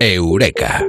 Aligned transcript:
Eureka. 0.00 0.86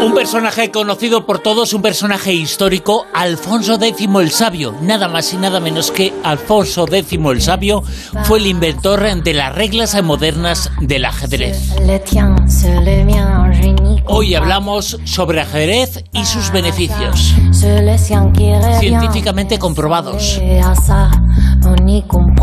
Un 0.00 0.14
personaje 0.14 0.70
conocido 0.70 1.26
por 1.26 1.40
todos, 1.40 1.74
un 1.74 1.82
personaje 1.82 2.32
histórico, 2.32 3.06
Alfonso 3.12 3.74
X 3.80 4.08
el 4.20 4.30
Sabio. 4.30 4.74
Nada 4.80 5.08
más 5.08 5.32
y 5.34 5.36
nada 5.36 5.60
menos 5.60 5.90
que 5.90 6.14
Alfonso 6.22 6.86
X 6.90 7.18
el 7.30 7.42
Sabio 7.42 7.82
fue 8.24 8.38
el 8.38 8.46
inventor 8.46 9.22
de 9.22 9.34
las 9.34 9.54
reglas 9.54 10.02
modernas 10.02 10.70
del 10.80 11.04
ajedrez. 11.04 11.74
Hoy 14.10 14.34
hablamos 14.34 14.98
sobre 15.04 15.40
ajedrez 15.40 16.02
y 16.12 16.24
sus 16.24 16.50
beneficios, 16.50 17.34
científicamente 18.80 19.58
comprobados. 19.58 20.40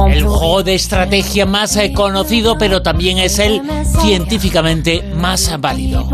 El 0.09 0.23
juego 0.23 0.63
de 0.63 0.75
estrategia 0.75 1.45
más 1.45 1.75
eh, 1.77 1.91
conocido, 1.91 2.57
pero 2.57 2.81
también 2.81 3.17
es 3.17 3.39
el 3.39 3.61
científicamente 4.01 5.03
más 5.15 5.59
válido. 5.59 6.07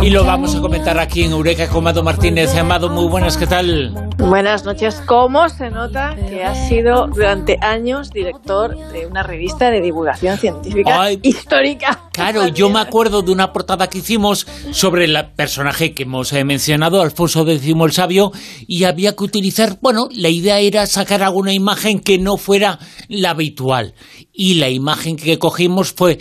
Y 0.00 0.10
lo 0.10 0.24
vamos 0.24 0.56
a 0.56 0.60
comentar 0.60 0.98
aquí 0.98 1.22
en 1.22 1.32
Eureka 1.32 1.68
con 1.68 1.78
Amado 1.78 2.02
Martínez. 2.02 2.56
Amado, 2.56 2.88
muy 2.88 3.06
buenas, 3.06 3.36
¿qué 3.36 3.46
tal? 3.46 4.10
Buenas 4.16 4.64
noches. 4.64 5.00
¿Cómo 5.06 5.48
se 5.48 5.70
nota 5.70 6.16
que 6.16 6.44
has 6.44 6.68
sido 6.68 7.06
durante 7.06 7.58
años 7.60 8.10
director 8.10 8.76
de 8.92 9.06
una 9.06 9.22
revista 9.22 9.70
de 9.70 9.80
divulgación 9.80 10.38
científica 10.38 11.10
histórica? 11.22 11.98
Claro, 12.12 12.46
yo 12.48 12.68
me 12.68 12.80
acuerdo 12.80 13.22
de 13.22 13.32
una 13.32 13.52
portada 13.52 13.88
que 13.88 13.98
hicimos 13.98 14.46
sobre 14.70 15.06
el 15.06 15.16
personaje 15.34 15.94
que 15.94 16.02
hemos 16.02 16.32
eh, 16.32 16.44
mencionado, 16.44 17.00
Alfonso 17.00 17.48
X 17.48 17.62
el 17.66 17.92
Sabio, 17.92 18.32
y 18.66 18.84
había 18.84 19.16
que 19.16 19.24
utilizar, 19.24 19.78
bueno, 19.80 20.08
la 20.14 20.28
idea 20.28 20.60
era 20.60 20.86
sacar 20.86 21.22
alguna 21.22 21.54
imagen 21.54 22.00
que 22.00 22.18
no 22.18 22.36
fuera 22.36 22.78
la 23.08 23.30
habitual. 23.30 23.94
Y 24.32 24.54
la 24.54 24.68
imagen 24.68 25.16
que 25.16 25.38
cogimos 25.38 25.92
fue 25.92 26.18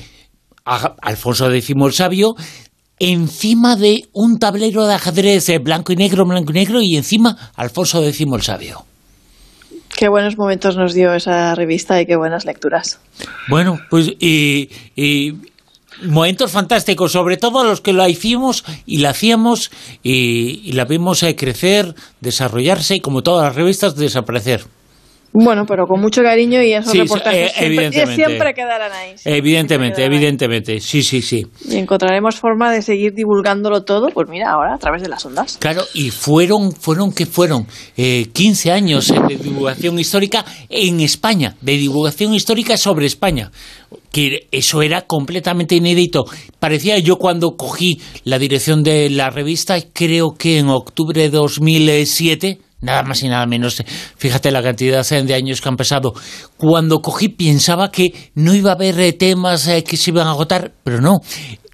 Alfonso 0.63 1.51
X 1.51 1.75
el 1.75 1.93
Sabio 1.93 2.35
encima 2.99 3.75
de 3.75 4.03
un 4.13 4.37
tablero 4.37 4.85
de 4.85 4.93
ajedrez 4.93 5.47
blanco 5.61 5.91
y 5.91 5.95
negro, 5.95 6.23
blanco 6.25 6.51
y 6.51 6.55
negro, 6.55 6.81
y 6.81 6.95
encima 6.95 7.35
Alfonso 7.55 8.05
X 8.05 8.27
el 8.31 8.41
Sabio. 8.41 8.85
Qué 9.97 10.07
buenos 10.07 10.37
momentos 10.37 10.77
nos 10.77 10.93
dio 10.93 11.13
esa 11.13 11.53
revista 11.55 11.99
y 12.01 12.05
qué 12.05 12.15
buenas 12.15 12.45
lecturas. 12.45 12.99
Bueno, 13.49 13.79
pues 13.89 14.11
y, 14.19 14.69
momentos 16.03 16.51
fantásticos, 16.51 17.11
sobre 17.11 17.37
todo 17.37 17.63
los 17.63 17.81
que 17.81 17.93
la 17.93 18.09
hicimos 18.09 18.63
y 18.85 18.97
la 18.97 19.11
hacíamos 19.11 19.71
y, 20.03 20.71
la 20.73 20.85
vimos 20.85 21.23
eh, 21.23 21.35
crecer, 21.35 21.95
desarrollarse 22.19 22.95
y 22.95 23.01
como 23.01 23.23
todas 23.23 23.45
las 23.45 23.55
revistas 23.55 23.95
desaparecer. 23.95 24.65
Bueno, 25.33 25.65
pero 25.65 25.85
con 25.87 26.01
mucho 26.01 26.21
cariño 26.21 26.61
y 26.61 26.73
esos 26.73 26.93
reportajes 26.95 27.53
siempre, 27.53 28.53
quedarán 28.53 28.91
ahí. 28.91 29.15
evidentemente, 29.23 30.03
evidentemente, 30.03 30.79
sí, 30.79 31.03
sí, 31.03 31.21
sí. 31.21 31.47
Y 31.69 31.77
encontraremos 31.77 32.35
forma 32.35 32.71
de 32.71 32.81
seguir 32.81 33.13
divulgándolo 33.13 33.83
todo, 33.83 34.09
pues 34.09 34.27
mira, 34.29 34.51
ahora 34.51 34.75
a 34.75 34.77
través 34.77 35.01
de 35.01 35.09
las 35.09 35.25
ondas. 35.25 35.57
Claro, 35.59 35.83
y 35.93 36.09
fueron, 36.11 36.73
fueron 36.73 37.13
que 37.13 37.25
fueron? 37.25 37.65
Eh, 37.95 38.27
15 38.33 38.71
años 38.71 39.07
de 39.07 39.35
divulgación 39.37 39.99
histórica 39.99 40.43
en 40.69 40.99
España, 40.99 41.55
de 41.61 41.77
divulgación 41.77 42.33
histórica 42.33 42.75
sobre 42.77 43.05
España 43.05 43.51
que 44.11 44.47
eso 44.51 44.81
era 44.81 45.01
completamente 45.01 45.75
inédito. 45.75 46.25
Parecía 46.59 46.99
yo 46.99 47.17
cuando 47.17 47.55
cogí 47.55 48.01
la 48.23 48.39
dirección 48.39 48.83
de 48.83 49.09
la 49.09 49.29
revista, 49.29 49.77
creo 49.93 50.35
que 50.37 50.59
en 50.59 50.67
octubre 50.67 51.21
de 51.21 51.29
2007, 51.29 52.59
nada 52.81 53.03
más 53.03 53.23
y 53.23 53.29
nada 53.29 53.45
menos. 53.45 53.83
Fíjate 54.17 54.51
la 54.51 54.61
cantidad 54.61 55.07
de 55.07 55.33
años 55.33 55.61
que 55.61 55.69
han 55.69 55.77
pasado. 55.77 56.13
Cuando 56.57 57.01
cogí 57.01 57.29
pensaba 57.29 57.91
que 57.91 58.31
no 58.35 58.53
iba 58.53 58.71
a 58.71 58.75
haber 58.75 58.99
eh, 58.99 59.13
temas 59.13 59.67
eh, 59.67 59.83
que 59.83 59.97
se 59.97 60.11
iban 60.11 60.27
a 60.27 60.31
agotar, 60.31 60.73
pero 60.83 60.99
no. 60.99 61.21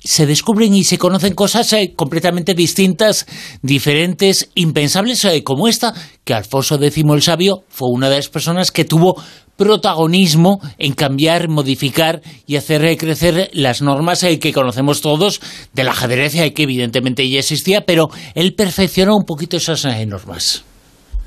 Se 0.04 0.26
descubren 0.26 0.74
y 0.74 0.84
se 0.84 0.98
conocen 0.98 1.34
cosas 1.34 1.72
eh, 1.74 1.94
completamente 1.96 2.54
distintas, 2.54 3.26
diferentes, 3.62 4.50
impensables, 4.56 5.28
como 5.44 5.68
esta, 5.68 5.94
que 6.24 6.34
Alfonso 6.34 6.76
X 6.82 7.04
el 7.12 7.22
Sabio 7.22 7.64
fue 7.68 7.90
una 7.92 8.10
de 8.10 8.18
las 8.18 8.30
personas 8.30 8.72
que 8.72 8.86
tuvo 8.86 9.22
protagonismo 9.58 10.62
en 10.78 10.94
cambiar, 10.94 11.50
modificar 11.50 12.22
y 12.46 12.56
hacer 12.58 12.96
crecer 12.96 13.50
las 13.54 13.82
normas 13.82 14.24
que 14.40 14.54
conocemos 14.54 15.02
todos 15.02 15.42
del 15.74 15.90
ajedrez, 15.90 16.54
que 16.54 16.64
evidentemente 16.64 17.28
ya 17.28 17.40
existía, 17.40 17.82
pero 17.82 18.08
él 18.36 18.54
perfeccionó 18.54 19.16
un 19.16 19.26
poquito 19.26 19.58
esas 19.58 19.84
normas 20.08 20.64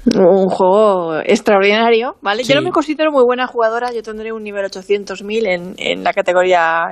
un 0.06 0.48
juego 0.48 1.20
extraordinario, 1.24 2.16
¿vale? 2.22 2.42
Yo 2.44 2.54
no 2.54 2.62
me 2.62 2.70
considero 2.70 3.12
muy 3.12 3.22
buena 3.24 3.46
jugadora, 3.46 3.92
yo 3.92 4.02
tendré 4.02 4.32
un 4.32 4.42
nivel 4.42 4.64
800.000 4.64 5.46
en, 5.46 5.74
en 5.76 6.04
la 6.04 6.12
categoría 6.12 6.86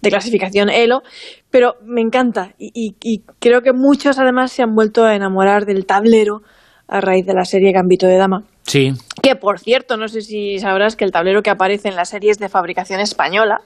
de 0.00 0.10
clasificación 0.10 0.70
ELO, 0.70 1.02
pero 1.50 1.74
me 1.84 2.00
encanta 2.00 2.54
y, 2.58 2.94
y, 3.02 3.22
creo 3.38 3.60
que 3.60 3.72
muchos 3.72 4.18
además 4.18 4.52
se 4.52 4.62
han 4.62 4.74
vuelto 4.74 5.04
a 5.04 5.14
enamorar 5.14 5.66
del 5.66 5.84
tablero 5.84 6.40
a 6.88 7.00
raíz 7.00 7.26
de 7.26 7.34
la 7.34 7.44
serie 7.44 7.72
Gambito 7.72 8.06
de 8.06 8.16
Dama. 8.16 8.42
Sí. 8.62 8.92
Que 9.22 9.36
por 9.36 9.58
cierto, 9.58 9.96
no 9.96 10.08
sé 10.08 10.22
si 10.22 10.58
sabrás 10.58 10.96
que 10.96 11.04
el 11.04 11.12
tablero 11.12 11.42
que 11.42 11.50
aparece 11.50 11.88
en 11.88 11.96
la 11.96 12.04
serie 12.04 12.30
es 12.30 12.38
de 12.38 12.48
fabricación 12.48 13.00
española 13.00 13.60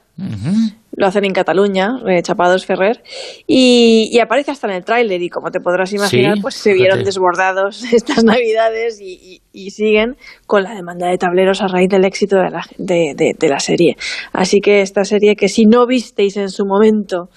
lo 0.97 1.07
hacen 1.07 1.25
en 1.25 1.33
Cataluña, 1.33 1.99
eh, 2.09 2.23
Chapados 2.23 2.67
Ferrer, 2.67 3.03
y, 3.47 4.19
aparece 4.21 4.51
hasta 4.51 4.69
en 4.69 4.75
el 4.75 4.85
tráiler 4.85 5.21
y 5.23 5.29
como 5.29 5.51
te 5.51 5.61
podrás 5.61 5.93
imaginar, 5.93 6.37
pues 6.41 6.55
se 6.55 6.73
vieron 6.73 7.03
desbordados 7.03 7.85
estas 7.93 8.25
navidades 8.25 9.01
y, 9.01 9.41
siguen 9.71 10.17
con 10.47 10.63
la 10.63 10.75
demanda 10.75 11.09
de 11.09 11.19
tableros 11.19 11.63
a 11.63 11.69
raíz 11.69 11.89
del 11.89 12.05
éxito 12.05 12.37
de 12.37 12.51
la, 12.51 12.63
de, 12.79 13.49
la 13.49 13.59
serie. 13.59 13.97
Así 14.33 14.61
que 14.61 14.83
esta 14.83 15.05
serie 15.05 15.37
que 15.37 15.49
si 15.49 15.65
no 15.65 15.87
visteis 15.87 16.37
en 16.37 16.49
su 16.49 16.65
momento, 16.65 17.29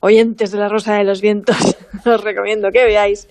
oyentes 0.00 0.52
de 0.52 0.58
la 0.58 0.68
Rosa 0.68 0.94
de 0.94 1.04
los 1.04 1.20
Vientos, 1.20 1.76
os 2.04 2.24
recomiendo 2.24 2.68
que 2.72 2.84
veáis, 2.84 3.28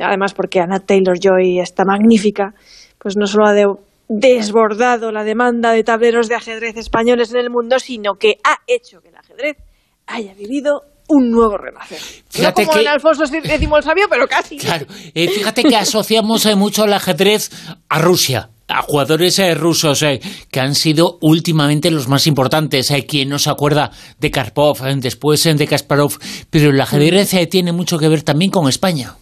además 0.00 0.34
porque 0.34 0.60
Anna 0.60 0.80
Taylor-Joy 0.80 1.60
está 1.60 1.84
magnífica, 1.84 2.54
pues 2.98 3.16
no 3.16 3.26
solo 3.26 3.46
ha 3.46 3.52
de 3.52 3.66
desbordado 4.08 5.12
la 5.12 5.22
demanda 5.22 5.72
de 5.72 5.84
tableros 5.84 6.28
de 6.28 6.34
ajedrez 6.34 6.76
españoles 6.76 7.30
en 7.32 7.40
el 7.40 7.50
mundo, 7.50 7.78
sino 7.78 8.14
que 8.14 8.38
ha 8.42 8.56
hecho 8.66 9.00
que 9.00 9.08
el 9.08 9.16
ajedrez 9.16 9.56
haya 10.06 10.34
vivido 10.34 10.82
un 11.08 11.30
nuevo 11.30 11.56
renacer. 11.56 11.98
Fíjate 12.28 12.62
no 12.62 12.68
como 12.68 12.80
que, 12.80 12.88
Alfonso 12.88 13.24
X 13.24 13.42
el 13.44 13.82
Sabio, 13.82 14.06
pero 14.08 14.26
casi. 14.26 14.58
Claro, 14.58 14.86
eh, 15.14 15.28
fíjate 15.28 15.62
que 15.64 15.76
asociamos 15.76 16.44
eh, 16.46 16.54
mucho 16.54 16.84
el 16.84 16.92
ajedrez 16.92 17.50
a 17.88 17.98
Rusia 17.98 18.50
a 18.70 18.82
jugadores 18.82 19.38
eh, 19.38 19.54
rusos 19.54 20.04
que 20.50 20.60
han 20.60 20.74
sido 20.74 21.16
últimamente 21.22 21.90
los 21.90 22.06
más 22.06 22.26
importantes. 22.26 22.90
Hay 22.90 23.04
quien 23.04 23.30
no 23.30 23.38
se 23.38 23.48
acuerda 23.48 23.90
de 24.18 24.30
Karpov, 24.30 24.82
después 24.96 25.42
de 25.44 25.66
Kasparov, 25.66 26.18
pero 26.50 26.68
el 26.68 26.78
ajedrez 26.78 27.34
tiene 27.48 27.72
mucho 27.72 27.98
que 27.98 28.08
ver 28.08 28.22
también 28.22 28.50
con 28.50 28.68
España. 28.68 29.16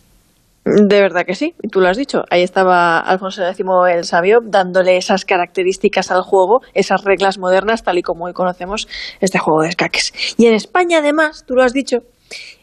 De 0.68 1.00
verdad 1.00 1.24
que 1.24 1.36
sí, 1.36 1.54
tú 1.70 1.80
lo 1.80 1.88
has 1.88 1.96
dicho. 1.96 2.24
Ahí 2.28 2.42
estaba 2.42 2.98
Alfonso 2.98 3.46
X 3.46 3.64
el 3.88 4.04
Sabio 4.04 4.40
dándole 4.42 4.96
esas 4.96 5.24
características 5.24 6.10
al 6.10 6.22
juego, 6.22 6.60
esas 6.74 7.04
reglas 7.04 7.38
modernas, 7.38 7.84
tal 7.84 7.98
y 7.98 8.02
como 8.02 8.24
hoy 8.24 8.32
conocemos 8.32 8.88
este 9.20 9.38
juego 9.38 9.62
de 9.62 9.68
escaques. 9.68 10.12
Y 10.36 10.46
en 10.46 10.54
España, 10.54 10.98
además, 10.98 11.44
tú 11.46 11.54
lo 11.54 11.62
has 11.62 11.72
dicho, 11.72 11.98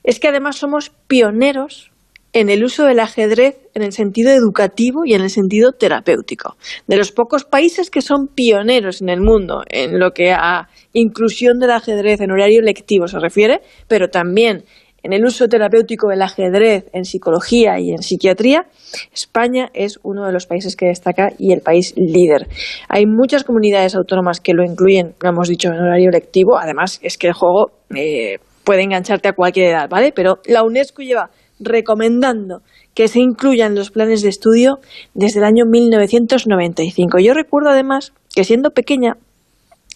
es 0.03 0.19
que 0.19 0.27
además 0.27 0.57
somos 0.57 0.91
pioneros 1.07 1.91
en 2.33 2.49
el 2.49 2.65
uso 2.65 2.83
del 2.83 2.99
ajedrez 2.99 3.55
en 3.73 3.83
el 3.83 3.93
sentido 3.93 4.31
educativo 4.31 5.05
y 5.05 5.13
en 5.13 5.21
el 5.21 5.29
sentido 5.29 5.71
terapéutico. 5.71 6.57
De 6.87 6.97
los 6.97 7.13
pocos 7.13 7.45
países 7.45 7.89
que 7.89 8.01
son 8.01 8.27
pioneros 8.27 9.01
en 9.01 9.07
el 9.07 9.21
mundo 9.21 9.63
en 9.69 9.97
lo 9.97 10.11
que 10.11 10.33
a 10.33 10.67
inclusión 10.91 11.59
del 11.59 11.71
ajedrez 11.71 12.19
en 12.19 12.31
horario 12.31 12.61
lectivo 12.61 13.07
se 13.07 13.19
refiere, 13.19 13.61
pero 13.87 14.09
también 14.09 14.65
en 15.03 15.13
el 15.13 15.25
uso 15.25 15.47
terapéutico 15.47 16.07
del 16.07 16.21
ajedrez 16.21 16.85
en 16.93 17.03
psicología 17.03 17.79
y 17.79 17.91
en 17.91 18.01
psiquiatría, 18.01 18.65
España 19.13 19.69
es 19.73 19.99
uno 20.03 20.25
de 20.25 20.31
los 20.31 20.47
países 20.47 20.75
que 20.75 20.87
destaca 20.87 21.33
y 21.37 21.51
el 21.51 21.61
país 21.61 21.93
líder. 21.97 22.47
Hay 22.87 23.05
muchas 23.05 23.43
comunidades 23.43 23.95
autónomas 23.95 24.39
que 24.39 24.53
lo 24.53 24.63
incluyen, 24.63 25.13
lo 25.21 25.29
hemos 25.29 25.49
dicho, 25.49 25.69
en 25.69 25.79
horario 25.79 26.09
lectivo. 26.09 26.57
Además, 26.57 26.99
es 27.03 27.17
que 27.17 27.27
el 27.27 27.33
juego 27.33 27.71
eh, 27.95 28.39
puede 28.63 28.83
engancharte 28.83 29.27
a 29.27 29.33
cualquier 29.33 29.67
edad, 29.67 29.89
¿vale? 29.89 30.13
Pero 30.15 30.39
la 30.45 30.63
UNESCO 30.63 31.01
lleva 31.01 31.29
recomendando 31.59 32.61
que 32.93 33.07
se 33.07 33.19
incluya 33.19 33.65
en 33.65 33.75
los 33.75 33.91
planes 33.91 34.21
de 34.21 34.29
estudio 34.29 34.79
desde 35.13 35.39
el 35.39 35.45
año 35.45 35.65
1995. 35.69 37.19
Yo 37.19 37.33
recuerdo 37.33 37.69
además 37.69 38.13
que 38.33 38.43
siendo 38.43 38.71
pequeña, 38.71 39.17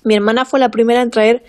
mi 0.03 0.15
hermana 0.15 0.45
fue 0.45 0.59
la 0.59 0.69
primera 0.69 1.01
en 1.01 1.09
traer 1.09 1.43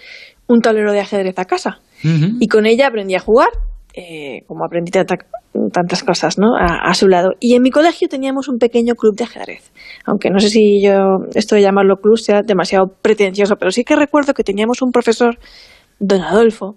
un 0.49 0.61
tablero 0.61 0.93
de 0.93 1.01
ajedrez 1.01 1.39
a 1.39 1.45
casa 1.45 1.81
y 2.03 2.49
con 2.49 2.67
ella 2.67 2.89
aprendí 2.89 3.15
a 3.15 3.21
jugar, 3.21 3.49
eh, 3.95 4.43
como 4.47 4.65
aprendí 4.65 4.91
tantas 4.93 6.03
cosas 6.05 6.39
¿no? 6.39 6.55
A, 6.57 6.95
su 6.95 7.09
lado. 7.09 7.31
Y 7.41 7.55
en 7.55 7.63
mi 7.63 7.71
colegio 7.71 8.09
teníamos 8.09 8.49
un 8.49 8.59
pequeño 8.59 8.95
club 8.95 9.17
de 9.17 9.25
ajedrez, 9.25 9.73
aunque 10.05 10.31
no 10.31 10.39
sé 10.39 10.49
si 10.49 10.83
yo 10.83 11.27
esto 11.35 11.55
de 11.55 11.63
llamarlo 11.63 11.97
club 11.97 12.19
sea 12.19 12.43
demasiado 12.43 12.87
pretencioso, 13.03 13.57
pero 13.57 13.71
sí 13.71 13.85
que 13.85 13.97
recuerdo 13.97 14.35
que 14.35 14.45
teníamos 14.45 14.83
un 14.83 14.91
profesor, 14.91 15.39
don 15.99 16.23
Adolfo, 16.23 16.77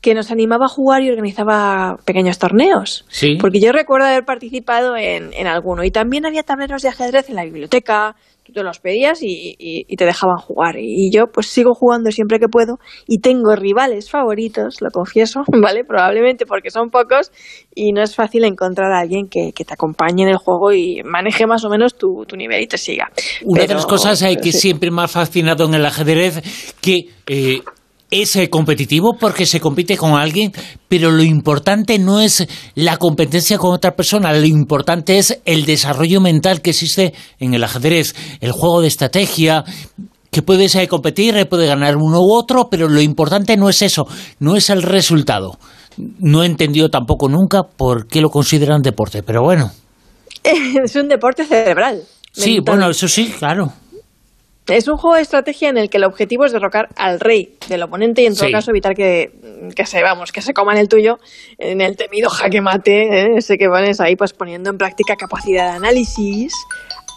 que 0.00 0.14
nos 0.14 0.30
animaba 0.30 0.66
a 0.66 0.68
jugar 0.68 1.02
y 1.02 1.10
organizaba 1.10 1.96
pequeños 2.04 2.38
torneos. 2.38 3.04
Sí. 3.08 3.36
Porque 3.38 3.60
yo 3.60 3.72
recuerdo 3.72 4.06
haber 4.06 4.24
participado 4.24 4.96
en, 4.96 5.32
en 5.34 5.46
alguno. 5.46 5.84
Y 5.84 5.90
también 5.90 6.24
había 6.24 6.42
tableros 6.42 6.80
de 6.82 6.88
ajedrez 6.88 7.28
en 7.28 7.36
la 7.36 7.44
biblioteca, 7.44 8.16
tú 8.50 8.60
te 8.60 8.62
los 8.64 8.78
pedías 8.80 9.22
y, 9.22 9.56
y- 9.58 9.84
y 9.88 9.96
te 9.96 10.04
dejaban 10.04 10.36
jugar. 10.38 10.76
Y 10.78 11.10
yo 11.12 11.26
pues 11.32 11.46
sigo 11.46 11.72
jugando 11.74 12.10
siempre 12.10 12.38
que 12.38 12.48
puedo 12.48 12.78
y 13.06 13.20
tengo 13.20 13.54
rivales 13.56 14.10
favoritos, 14.10 14.76
lo 14.80 14.90
confieso, 14.90 15.42
¿vale? 15.62 15.84
Probablemente 15.84 16.46
porque 16.46 16.70
son 16.70 16.90
pocos 16.90 17.30
y 17.74 17.92
no 17.92 18.02
es 18.02 18.14
fácil 18.14 18.44
encontrar 18.44 18.92
a 18.92 19.00
alguien 19.00 19.28
que, 19.28 19.52
que 19.54 19.64
te 19.64 19.74
acompañe 19.74 20.22
en 20.24 20.28
el 20.30 20.36
juego 20.36 20.72
y 20.72 21.02
maneje 21.04 21.46
más 21.46 21.64
o 21.64 21.68
menos 21.70 21.96
tu, 21.96 22.24
tu 22.26 22.36
nivel 22.36 22.62
y 22.62 22.66
te 22.66 22.78
siga. 22.78 23.10
Una 23.44 23.62
de 23.66 23.74
las 23.74 23.86
cosas 23.86 24.20
eh, 24.22 24.36
que 24.42 24.52
sí. 24.52 24.58
siempre 24.58 24.90
me 24.90 25.02
ha 25.02 25.08
fascinado 25.08 25.64
en 25.66 25.74
el 25.74 25.86
ajedrez, 25.86 26.74
que 26.80 27.06
eh, 27.26 27.60
es 28.10 28.36
eh, 28.36 28.50
competitivo 28.50 29.16
porque 29.18 29.46
se 29.46 29.60
compite 29.60 29.96
con 29.96 30.14
alguien, 30.14 30.52
pero 30.88 31.10
lo 31.10 31.22
importante 31.22 31.98
no 31.98 32.20
es 32.20 32.46
la 32.74 32.96
competencia 32.96 33.58
con 33.58 33.72
otra 33.72 33.94
persona, 33.94 34.32
lo 34.32 34.46
importante 34.46 35.18
es 35.18 35.40
el 35.44 35.64
desarrollo 35.64 36.20
mental 36.20 36.60
que 36.60 36.70
existe 36.70 37.14
en 37.38 37.54
el 37.54 37.64
ajedrez, 37.64 38.14
el 38.40 38.52
juego 38.52 38.80
de 38.80 38.88
estrategia, 38.88 39.64
que 40.30 40.42
puedes 40.42 40.74
eh, 40.74 40.88
competir, 40.88 41.36
eh, 41.36 41.46
puede 41.46 41.66
ganar 41.66 41.96
uno 41.96 42.20
u 42.20 42.32
otro, 42.32 42.68
pero 42.70 42.88
lo 42.88 43.00
importante 43.00 43.56
no 43.56 43.68
es 43.68 43.82
eso, 43.82 44.06
no 44.38 44.56
es 44.56 44.70
el 44.70 44.82
resultado. 44.82 45.58
No 45.96 46.42
he 46.42 46.46
entendido 46.46 46.88
tampoco 46.88 47.28
nunca 47.28 47.62
por 47.64 48.06
qué 48.06 48.20
lo 48.20 48.30
consideran 48.30 48.80
deporte, 48.80 49.22
pero 49.22 49.42
bueno. 49.42 49.70
es 50.42 50.96
un 50.96 51.08
deporte 51.08 51.44
cerebral. 51.44 52.02
Sí, 52.32 52.60
bueno, 52.64 52.88
eso 52.90 53.08
sí, 53.08 53.34
claro. 53.36 53.72
Es 54.70 54.88
un 54.88 54.96
juego 54.96 55.16
de 55.16 55.22
estrategia 55.22 55.68
en 55.68 55.78
el 55.78 55.90
que 55.90 55.96
el 55.98 56.04
objetivo 56.04 56.44
es 56.44 56.52
derrocar 56.52 56.88
al 56.96 57.20
rey 57.20 57.56
del 57.68 57.82
oponente 57.82 58.22
y 58.22 58.26
en 58.26 58.34
todo 58.36 58.46
Sí. 58.46 58.52
caso 58.52 58.70
evitar 58.70 58.94
que, 58.94 59.30
que 59.74 59.84
se 59.86 60.02
vamos, 60.02 60.32
que 60.32 60.42
se 60.42 60.54
coman 60.54 60.76
el 60.78 60.88
tuyo 60.88 61.18
en 61.58 61.80
el 61.80 61.96
temido 61.96 62.30
jaque 62.30 62.60
mate, 62.60 63.20
¿eh? 63.22 63.36
ese 63.38 63.58
que 63.58 63.68
pones 63.68 64.00
ahí 64.00 64.16
pues 64.16 64.32
poniendo 64.32 64.70
en 64.70 64.78
práctica 64.78 65.16
capacidad 65.16 65.70
de 65.70 65.76
análisis, 65.76 66.52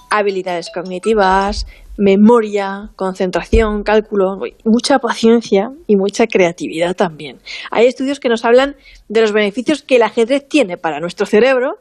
habilidades 0.09 0.69
cognitivas, 0.73 1.65
memoria, 2.03 2.89
concentración, 2.97 3.83
cálculo, 3.83 4.38
mucha 4.65 5.00
paciencia 5.00 5.71
y 5.88 5.95
mucha 5.95 6.27
creatividad 6.27 6.95
también. 6.95 7.39
Hay 7.71 7.88
estudios 7.88 8.19
que 8.19 8.27
nos 8.27 8.44
hablan 8.44 8.75
de 9.07 9.21
los 9.21 9.31
beneficios 9.31 9.83
que 9.83 9.95
el 9.95 10.03
ajedrez 10.03 10.47
tiene 10.47 10.77
para 10.77 11.00
nuestro 11.00 11.25
cerebro, 11.25 11.77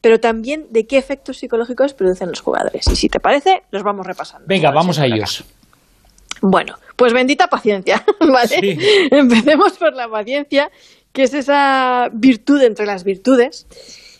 pero 0.00 0.20
también 0.20 0.66
de 0.70 0.86
qué 0.86 0.98
efectos 0.98 1.38
psicológicos 1.38 1.94
producen 1.94 2.28
los 2.28 2.40
jugadores. 2.40 2.86
Y 2.86 2.94
si 2.94 3.08
te 3.08 3.18
parece, 3.18 3.62
los 3.72 3.82
vamos 3.82 4.06
repasando. 4.06 4.46
Venga, 4.46 4.70
vamos 4.70 5.00
a 5.00 5.06
ellos. 5.06 5.44
Bueno, 6.42 6.76
pues 6.94 7.12
bendita 7.12 7.48
paciencia, 7.48 8.04
¿vale? 8.20 8.60
Sí. 8.60 8.78
Empecemos 9.10 9.78
por 9.78 9.94
la 9.94 10.08
paciencia, 10.08 10.70
que 11.12 11.24
es 11.24 11.34
esa 11.34 12.08
virtud 12.12 12.62
entre 12.62 12.86
las 12.86 13.02
virtudes, 13.02 13.66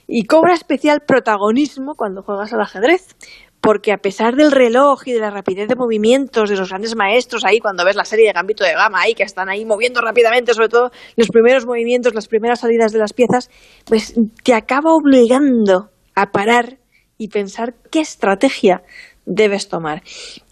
y 0.08 0.25
cobra 0.25 0.54
especial 0.54 1.00
protagonismo 1.06 1.94
cuando 1.94 2.22
juegas 2.22 2.52
al 2.52 2.62
ajedrez, 2.62 3.16
porque 3.61 3.93
a 3.93 3.99
pesar 3.99 4.37
del 4.37 4.53
reloj 4.53 5.03
y 5.06 5.12
de 5.12 5.20
la 5.20 5.31
rapidez 5.31 5.69
de 5.69 5.75
movimientos 5.75 6.49
de 6.49 6.56
los 6.56 6.69
grandes 6.69 6.94
maestros 6.94 7.44
ahí, 7.44 7.58
cuando 7.58 7.85
ves 7.85 7.97
la 7.97 8.05
serie 8.05 8.26
de 8.26 8.32
Gambito 8.32 8.64
de 8.64 8.75
Gama 8.75 9.00
ahí, 9.00 9.14
que 9.14 9.23
están 9.23 9.49
ahí 9.49 9.64
moviendo 9.64 10.00
rápidamente, 10.00 10.55
sobre 10.55 10.69
todo 10.69 10.91
los 11.17 11.29
primeros 11.29 11.67
movimientos, 11.67 12.14
las 12.14 12.29
primeras 12.29 12.61
salidas 12.61 12.93
de 12.93 12.99
las 12.99 13.12
piezas, 13.12 13.50
pues 13.85 14.14
te 14.44 14.55
acaba 14.55 14.94
obligando 14.94 15.91
a 16.14 16.31
parar 16.31 16.79
y 17.19 17.29
pensar 17.29 17.75
qué 17.91 18.00
estrategia 18.00 18.82
debes 19.25 19.69
tomar. 19.69 20.03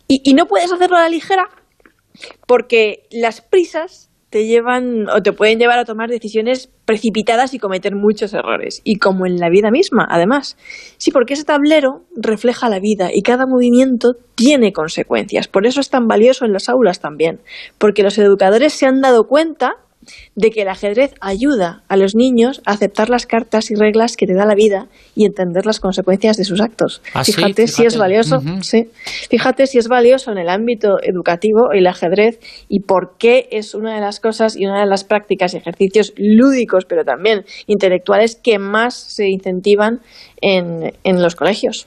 Y, 0.09 0.21
y 0.25 0.35
no 0.35 0.47
puedes 0.47 0.73
hacerlo 0.73 0.97
a 0.97 1.03
la 1.03 1.09
ligera 1.09 1.49
porque 2.47 3.07
las 3.11 3.41
prisas 3.41 4.11
te 4.35 4.47
llevan 4.47 5.09
o 5.09 5.23
te 5.23 5.33
pueden 5.33 5.61
llevar 5.61 5.79
a 5.79 5.85
tomar 5.85 6.11
decisiones 6.11 6.69
precipitadas 6.87 7.55
y 7.55 7.61
cometer 7.61 7.95
muchos 7.95 8.35
errores. 8.35 8.81
Y 8.83 8.97
como 8.97 9.27
en 9.27 9.37
la 9.37 9.49
vida 9.49 9.71
misma, 9.71 10.09
además. 10.11 10.57
Sí, 10.97 11.13
porque 11.13 11.35
ese 11.35 11.45
tablero 11.45 12.03
refleja 12.17 12.69
la 12.69 12.81
vida 12.81 13.11
y 13.15 13.23
cada 13.23 13.47
movimiento 13.47 14.15
tiene 14.35 14.73
consecuencias. 14.73 15.47
Por 15.47 15.69
eso 15.69 15.79
es 15.79 15.89
tan 15.89 16.09
valioso 16.09 16.45
en 16.45 16.53
las 16.53 16.69
aulas 16.69 16.99
también. 16.99 17.43
Porque 17.79 18.03
los 18.03 18.19
educadores 18.19 18.73
se 18.73 18.87
han 18.87 19.01
dado 19.01 19.29
cuenta 19.29 19.77
de 20.35 20.51
que 20.51 20.63
el 20.63 20.69
ajedrez 20.69 21.15
ayuda 21.21 21.83
a 21.89 21.97
los 21.97 22.15
niños 22.15 22.63
a 22.67 22.73
aceptar 22.73 23.11
las 23.11 23.27
cartas 23.27 23.71
y 23.71 23.75
reglas 23.75 24.17
que 24.17 24.27
te 24.27 24.35
da 24.35 24.47
la 24.47 24.55
vida 24.55 24.89
y 25.15 25.25
entender 25.27 25.67
las 25.67 25.81
consecuencias 25.81 26.37
de 26.37 26.45
sus 26.45 26.61
actos. 26.61 27.03
Ah, 27.15 27.25
sí, 27.25 27.33
fíjate, 27.33 27.67
si 27.67 27.85
es 27.85 27.97
valioso, 27.97 28.41
sí. 28.63 28.91
Fíjate 29.31 29.67
si 29.67 29.79
es 29.79 29.89
valioso 29.89 30.33
en 30.33 30.39
el 30.39 30.49
ámbito 30.49 30.97
educativo 31.03 31.73
el 31.73 31.87
ajedrez 31.87 32.39
y 32.69 32.81
por 32.81 33.17
qué 33.19 33.49
es 33.51 33.75
una 33.75 33.95
de 33.95 34.01
las 34.01 34.21
cosas 34.21 34.57
y 34.57 34.67
una 34.67 34.81
de 34.81 34.87
las 34.87 35.05
prácticas 35.05 35.55
y 35.55 35.59
ejercicios 35.59 36.13
lúdicos, 36.17 36.85
pero 36.85 37.05
también 37.05 37.45
intelectuales 37.67 38.37
que 38.37 38.59
más 38.59 38.95
se 38.95 39.29
incentivan 39.29 40.01
en, 40.41 40.93
en 41.05 41.23
los 41.23 41.37
colegios. 41.37 41.87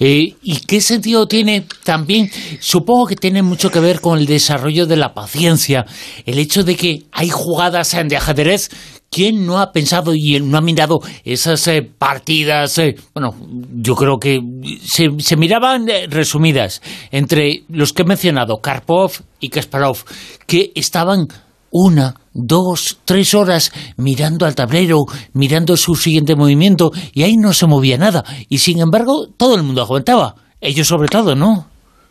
Eh, 0.00 0.34
¿Y 0.42 0.56
qué 0.66 0.80
sentido 0.80 1.26
tiene 1.26 1.66
también? 1.84 2.30
Supongo 2.60 3.06
que 3.06 3.16
tiene 3.16 3.42
mucho 3.42 3.70
que 3.70 3.80
ver 3.80 4.00
con 4.00 4.18
el 4.18 4.26
desarrollo 4.26 4.86
de 4.86 4.96
la 4.96 5.14
paciencia, 5.14 5.86
el 6.26 6.38
hecho 6.38 6.64
de 6.64 6.76
que 6.76 7.04
hay 7.12 7.28
jugadas 7.28 7.96
de 8.04 8.16
ajedrez. 8.16 8.70
¿Quién 9.10 9.44
no 9.44 9.60
ha 9.60 9.72
pensado 9.72 10.14
y 10.14 10.40
no 10.40 10.56
ha 10.56 10.62
mirado 10.62 11.00
esas 11.22 11.68
eh, 11.68 11.82
partidas? 11.82 12.78
eh, 12.78 12.96
bueno, 13.12 13.36
yo 13.74 13.94
creo 13.94 14.18
que 14.18 14.40
se, 14.82 15.10
se 15.18 15.36
miraban 15.36 15.86
eh, 15.90 16.06
resumidas 16.08 16.80
entre 17.10 17.64
los 17.68 17.92
que 17.92 18.02
he 18.02 18.06
mencionado, 18.06 18.62
Karpov 18.62 19.12
y 19.38 19.50
Kasparov, 19.50 19.98
que 20.46 20.72
estaban 20.74 21.28
una, 21.72 22.14
dos, 22.32 22.98
tres 23.04 23.34
horas 23.34 23.72
mirando 23.96 24.46
al 24.46 24.54
tablero, 24.54 24.98
mirando 25.32 25.76
su 25.76 25.94
siguiente 25.94 26.36
movimiento, 26.36 26.92
y 27.14 27.22
ahí 27.24 27.36
no 27.36 27.52
se 27.52 27.66
movía 27.66 27.98
nada. 27.98 28.22
Y 28.48 28.58
sin 28.58 28.80
embargo, 28.80 29.26
todo 29.36 29.56
el 29.56 29.62
mundo 29.62 29.82
aguantaba. 29.82 30.34
Ellos 30.60 30.86
sobre 30.86 31.08
todo, 31.08 31.34
¿no? 31.34 31.66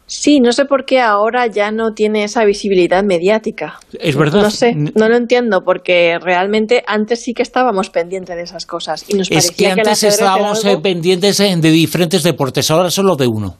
Sí, 0.07 0.41
no 0.41 0.51
sé 0.51 0.65
por 0.65 0.83
qué 0.83 0.99
ahora 0.99 1.47
ya 1.47 1.71
no 1.71 1.93
tiene 1.93 2.25
esa 2.25 2.43
visibilidad 2.43 3.01
mediática. 3.01 3.79
Es 3.97 4.17
verdad. 4.17 4.41
No 4.41 4.49
sé, 4.51 4.73
no 4.75 5.07
lo 5.07 5.15
entiendo, 5.15 5.61
porque 5.63 6.17
realmente 6.19 6.83
antes 6.85 7.21
sí 7.23 7.33
que 7.33 7.43
estábamos 7.43 7.89
pendientes 7.91 8.35
de 8.35 8.41
esas 8.41 8.65
cosas. 8.65 9.05
Y 9.07 9.13
nos 9.13 9.31
Es 9.31 9.45
parecía 9.47 9.75
que 9.75 9.81
antes 9.81 10.03
estábamos 10.03 10.65
algo- 10.65 10.79
eh, 10.79 10.81
pendientes 10.81 11.39
eh, 11.39 11.55
de 11.55 11.71
diferentes 11.71 12.23
deportes, 12.23 12.69
ahora 12.71 12.91
solo 12.91 13.15
de 13.15 13.27
uno. 13.27 13.55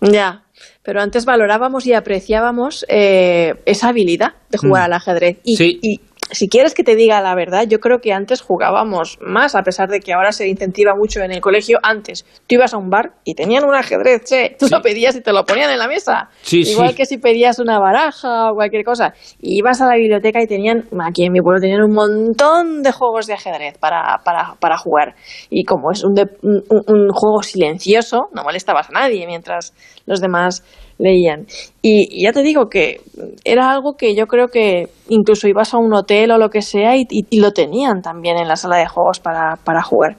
Ya, 0.00 0.42
pero 0.84 1.00
antes 1.00 1.24
valorábamos 1.24 1.86
y 1.86 1.94
apreciábamos 1.94 2.84
eh, 2.88 3.54
esa 3.66 3.88
habilidad 3.88 4.34
de 4.50 4.58
jugar 4.58 4.82
Mm. 4.82 4.84
al 4.84 4.92
ajedrez. 4.92 5.38
Y, 5.42 5.56
Sí. 5.56 5.78
y 5.82 6.00
si 6.30 6.48
quieres 6.48 6.74
que 6.74 6.82
te 6.84 6.96
diga 6.96 7.20
la 7.20 7.34
verdad, 7.34 7.64
yo 7.68 7.78
creo 7.80 8.00
que 8.00 8.12
antes 8.12 8.40
jugábamos 8.40 9.18
más, 9.20 9.54
a 9.54 9.62
pesar 9.62 9.88
de 9.88 10.00
que 10.00 10.12
ahora 10.12 10.32
se 10.32 10.48
incentiva 10.48 10.92
mucho 10.96 11.20
en 11.20 11.32
el 11.32 11.40
colegio. 11.40 11.78
Antes, 11.82 12.24
tú 12.46 12.54
ibas 12.56 12.74
a 12.74 12.78
un 12.78 12.88
bar 12.90 13.12
y 13.24 13.34
tenían 13.34 13.64
un 13.64 13.74
ajedrez, 13.74 14.24
che, 14.24 14.56
tú 14.58 14.66
Sí. 14.66 14.74
lo 14.74 14.80
pedías 14.80 15.14
y 15.16 15.20
te 15.20 15.32
lo 15.32 15.44
ponían 15.44 15.70
en 15.70 15.78
la 15.78 15.86
mesa. 15.88 16.30
Sí, 16.42 16.62
Igual 16.62 16.90
sí. 16.90 16.94
que 16.96 17.06
si 17.06 17.18
pedías 17.18 17.58
una 17.58 17.78
baraja 17.78 18.50
o 18.50 18.54
cualquier 18.54 18.84
cosa. 18.84 19.12
Y 19.40 19.58
ibas 19.58 19.80
a 19.80 19.86
la 19.86 19.96
biblioteca 19.96 20.40
y 20.42 20.46
tenían, 20.46 20.84
aquí 21.06 21.24
en 21.24 21.32
mi 21.32 21.40
pueblo 21.40 21.60
tenían 21.60 21.82
un 21.82 21.92
montón 21.94 22.82
de 22.82 22.90
juegos 22.92 23.26
de 23.26 23.34
ajedrez 23.34 23.78
para, 23.78 24.20
para, 24.24 24.54
para 24.60 24.76
jugar. 24.78 25.14
Y 25.50 25.64
como 25.64 25.90
es 25.92 26.02
un, 26.04 26.14
de- 26.14 26.26
un, 26.42 26.62
un- 26.70 26.84
un 26.86 27.08
juego 27.10 27.42
silencioso, 27.42 28.28
no 28.32 28.42
molestabas 28.44 28.88
a 28.90 28.92
nadie 28.92 29.26
mientras 29.26 29.74
los 30.06 30.20
demás 30.20 30.62
leían. 30.98 31.46
Y, 31.82 32.22
ya 32.22 32.32
te 32.32 32.42
digo 32.42 32.68
que 32.68 33.00
era 33.44 33.70
algo 33.70 33.96
que 33.96 34.14
yo 34.14 34.26
creo 34.26 34.48
que 34.48 34.88
incluso 35.08 35.48
ibas 35.48 35.74
a 35.74 35.78
un 35.78 35.92
hotel 35.94 36.30
o 36.30 36.38
lo 36.38 36.50
que 36.50 36.62
sea 36.62 36.96
y, 36.96 37.06
y- 37.10 37.40
lo 37.40 37.52
tenían 37.52 38.00
también 38.02 38.38
en 38.38 38.48
la 38.48 38.56
sala 38.56 38.76
de 38.76 38.86
juegos 38.86 39.20
para, 39.20 39.56
para 39.64 39.82
jugar. 39.82 40.16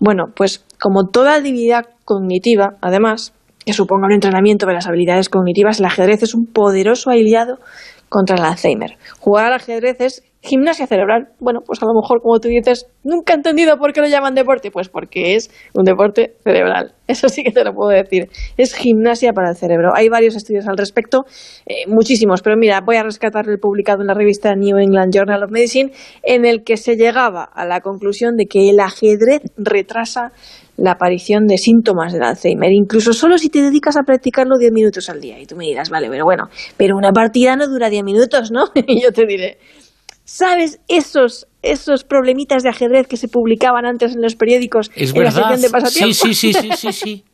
Bueno, 0.00 0.24
pues 0.34 0.64
como 0.80 1.08
toda 1.08 1.34
habilidad 1.36 1.86
cognitiva, 2.04 2.76
además, 2.80 3.32
que 3.64 3.72
suponga 3.72 4.06
un 4.06 4.12
entrenamiento 4.12 4.66
de 4.66 4.74
las 4.74 4.86
habilidades 4.86 5.28
cognitivas, 5.28 5.80
el 5.80 5.86
ajedrez 5.86 6.22
es 6.22 6.34
un 6.34 6.46
poderoso 6.46 7.10
aliado 7.10 7.58
contra 8.08 8.36
el 8.36 8.44
Alzheimer. 8.44 8.96
Jugar 9.18 9.46
al 9.46 9.54
ajedrez 9.54 10.00
es 10.00 10.22
gimnasia 10.46 10.86
cerebral. 10.86 11.28
Bueno, 11.40 11.60
pues 11.64 11.82
a 11.82 11.86
lo 11.86 11.92
mejor, 11.94 12.22
como 12.22 12.38
tú 12.38 12.48
dices, 12.48 12.86
nunca 13.04 13.32
he 13.32 13.36
entendido 13.36 13.76
por 13.78 13.92
qué 13.92 14.00
lo 14.00 14.08
llaman 14.08 14.34
deporte. 14.34 14.70
Pues 14.70 14.88
porque 14.88 15.34
es 15.34 15.50
un 15.74 15.84
deporte 15.84 16.34
cerebral. 16.44 16.94
Eso 17.06 17.28
sí 17.28 17.42
que 17.42 17.50
te 17.50 17.64
lo 17.64 17.72
puedo 17.72 17.90
decir. 17.90 18.28
Es 18.56 18.74
gimnasia 18.74 19.32
para 19.32 19.50
el 19.50 19.56
cerebro. 19.56 19.90
Hay 19.94 20.08
varios 20.08 20.36
estudios 20.36 20.66
al 20.66 20.76
respecto, 20.76 21.24
eh, 21.66 21.86
muchísimos, 21.88 22.42
pero 22.42 22.56
mira, 22.56 22.80
voy 22.80 22.96
a 22.96 23.02
rescatar 23.02 23.48
el 23.48 23.58
publicado 23.58 24.00
en 24.00 24.08
la 24.08 24.14
revista 24.14 24.54
New 24.54 24.78
England 24.78 25.12
Journal 25.14 25.42
of 25.44 25.50
Medicine, 25.50 25.92
en 26.22 26.44
el 26.44 26.64
que 26.64 26.76
se 26.76 26.96
llegaba 26.96 27.44
a 27.44 27.64
la 27.66 27.80
conclusión 27.80 28.36
de 28.36 28.46
que 28.46 28.70
el 28.70 28.80
ajedrez 28.80 29.42
retrasa 29.56 30.32
la 30.76 30.92
aparición 30.92 31.46
de 31.46 31.56
síntomas 31.58 32.12
del 32.12 32.22
Alzheimer, 32.22 32.70
incluso 32.72 33.12
solo 33.12 33.38
si 33.38 33.48
te 33.48 33.62
dedicas 33.62 33.96
a 33.96 34.02
practicarlo 34.02 34.58
10 34.58 34.72
minutos 34.72 35.08
al 35.08 35.20
día. 35.20 35.40
Y 35.40 35.46
tú 35.46 35.56
me 35.56 35.64
dirás, 35.64 35.90
vale, 35.90 36.08
pero 36.10 36.24
bueno, 36.24 36.44
pero 36.76 36.96
una 36.96 37.12
partida 37.12 37.56
no 37.56 37.66
dura 37.66 37.88
10 37.88 38.04
minutos, 38.04 38.50
¿no? 38.50 38.66
Y 38.86 39.02
yo 39.02 39.10
te 39.12 39.26
diré, 39.26 39.58
¿sabes 40.26 40.80
esos, 40.88 41.46
esos 41.62 42.04
problemitas 42.04 42.62
de 42.62 42.68
ajedrez 42.68 43.06
que 43.06 43.16
se 43.16 43.28
publicaban 43.28 43.86
antes 43.86 44.14
en 44.14 44.20
los 44.20 44.36
periódicos 44.36 44.90
Es 44.94 45.14
en 45.14 45.24
la 45.24 45.30
verdad. 45.30 45.56
sección 45.56 46.08
de 46.08 46.14
Sí, 46.14 46.34
sí, 46.34 46.34
sí, 46.34 46.52
sí, 46.52 46.70
sí, 46.76 46.92
sí. 46.92 47.24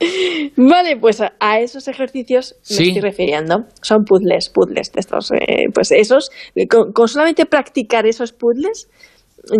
Vale, 0.56 0.96
pues 0.96 1.20
a, 1.20 1.60
esos 1.60 1.86
ejercicios 1.88 2.56
me 2.70 2.86
estoy 2.86 3.00
refiriendo. 3.00 3.66
Son 3.82 4.04
puzzles, 4.04 4.48
puzzles 4.48 4.92
de 4.92 5.00
estos. 5.00 5.30
Eh, 5.32 5.66
pues 5.74 5.92
esos, 5.92 6.30
con, 6.68 7.08
solamente 7.08 7.46
practicar 7.46 8.06
esos 8.06 8.32
puzzles, 8.32 8.88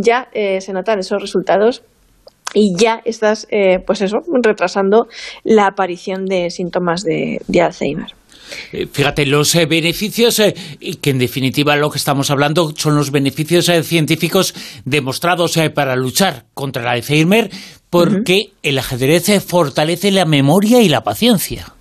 ya 0.02 0.28
eh, 0.32 0.60
se 0.60 0.72
notan 0.72 0.98
esos 0.98 1.20
resultados 1.20 1.82
y 2.54 2.74
ya 2.76 3.00
estás, 3.04 3.46
eh, 3.50 3.78
pues 3.86 4.00
eso, 4.00 4.18
retrasando 4.42 5.06
la 5.44 5.66
aparición 5.66 6.24
de 6.24 6.50
síntomas 6.50 7.04
de, 7.04 7.40
Alzheimer. 7.60 8.14
Fíjate, 8.92 9.26
los 9.26 9.54
beneficios, 9.68 10.42
que 11.00 11.10
en 11.10 11.18
definitiva 11.18 11.76
lo 11.76 11.90
que 11.90 11.98
estamos 11.98 12.30
hablando 12.30 12.72
son 12.76 12.96
los 12.96 13.10
beneficios 13.10 13.70
científicos 13.82 14.54
demostrados 14.84 15.58
para 15.74 15.96
luchar 15.96 16.44
contra 16.54 16.82
el 16.82 16.88
Alzheimer, 16.88 17.50
porque 17.90 18.52
el 18.62 18.78
ajedrez 18.78 19.44
fortalece 19.44 20.10
la 20.10 20.24
memoria 20.24 20.82
y 20.82 20.88
la 20.88 21.02
paciencia. 21.02 21.74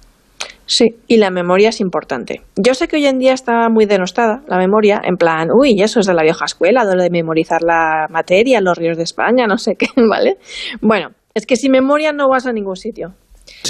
Sí, 0.71 0.95
y 1.07 1.17
la 1.17 1.31
memoria 1.31 1.69
es 1.69 1.81
importante. 1.81 2.41
Yo 2.55 2.75
sé 2.75 2.87
que 2.87 2.97
hoy 2.97 3.07
en 3.07 3.17
día 3.17 3.33
está 3.33 3.69
muy 3.69 3.87
denostada 3.87 4.43
la 4.47 4.59
memoria, 4.59 5.01
en 5.03 5.15
plan, 5.15 5.47
uy, 5.51 5.81
eso 5.81 5.99
es 5.99 6.05
de 6.05 6.13
la 6.13 6.21
vieja 6.21 6.45
escuela, 6.45 6.85
de 6.85 6.95
lo 6.95 7.01
de 7.01 7.09
memorizar 7.09 7.63
la 7.63 8.05
materia, 8.11 8.61
los 8.61 8.77
ríos 8.77 8.95
de 8.95 9.01
España, 9.01 9.47
no 9.47 9.57
sé 9.57 9.75
qué, 9.75 9.87
¿vale? 9.95 10.37
Bueno, 10.79 11.09
es 11.33 11.47
que 11.47 11.55
sin 11.55 11.71
memoria 11.71 12.11
no 12.11 12.29
vas 12.29 12.45
a 12.45 12.53
ningún 12.53 12.75
sitio. 12.75 13.15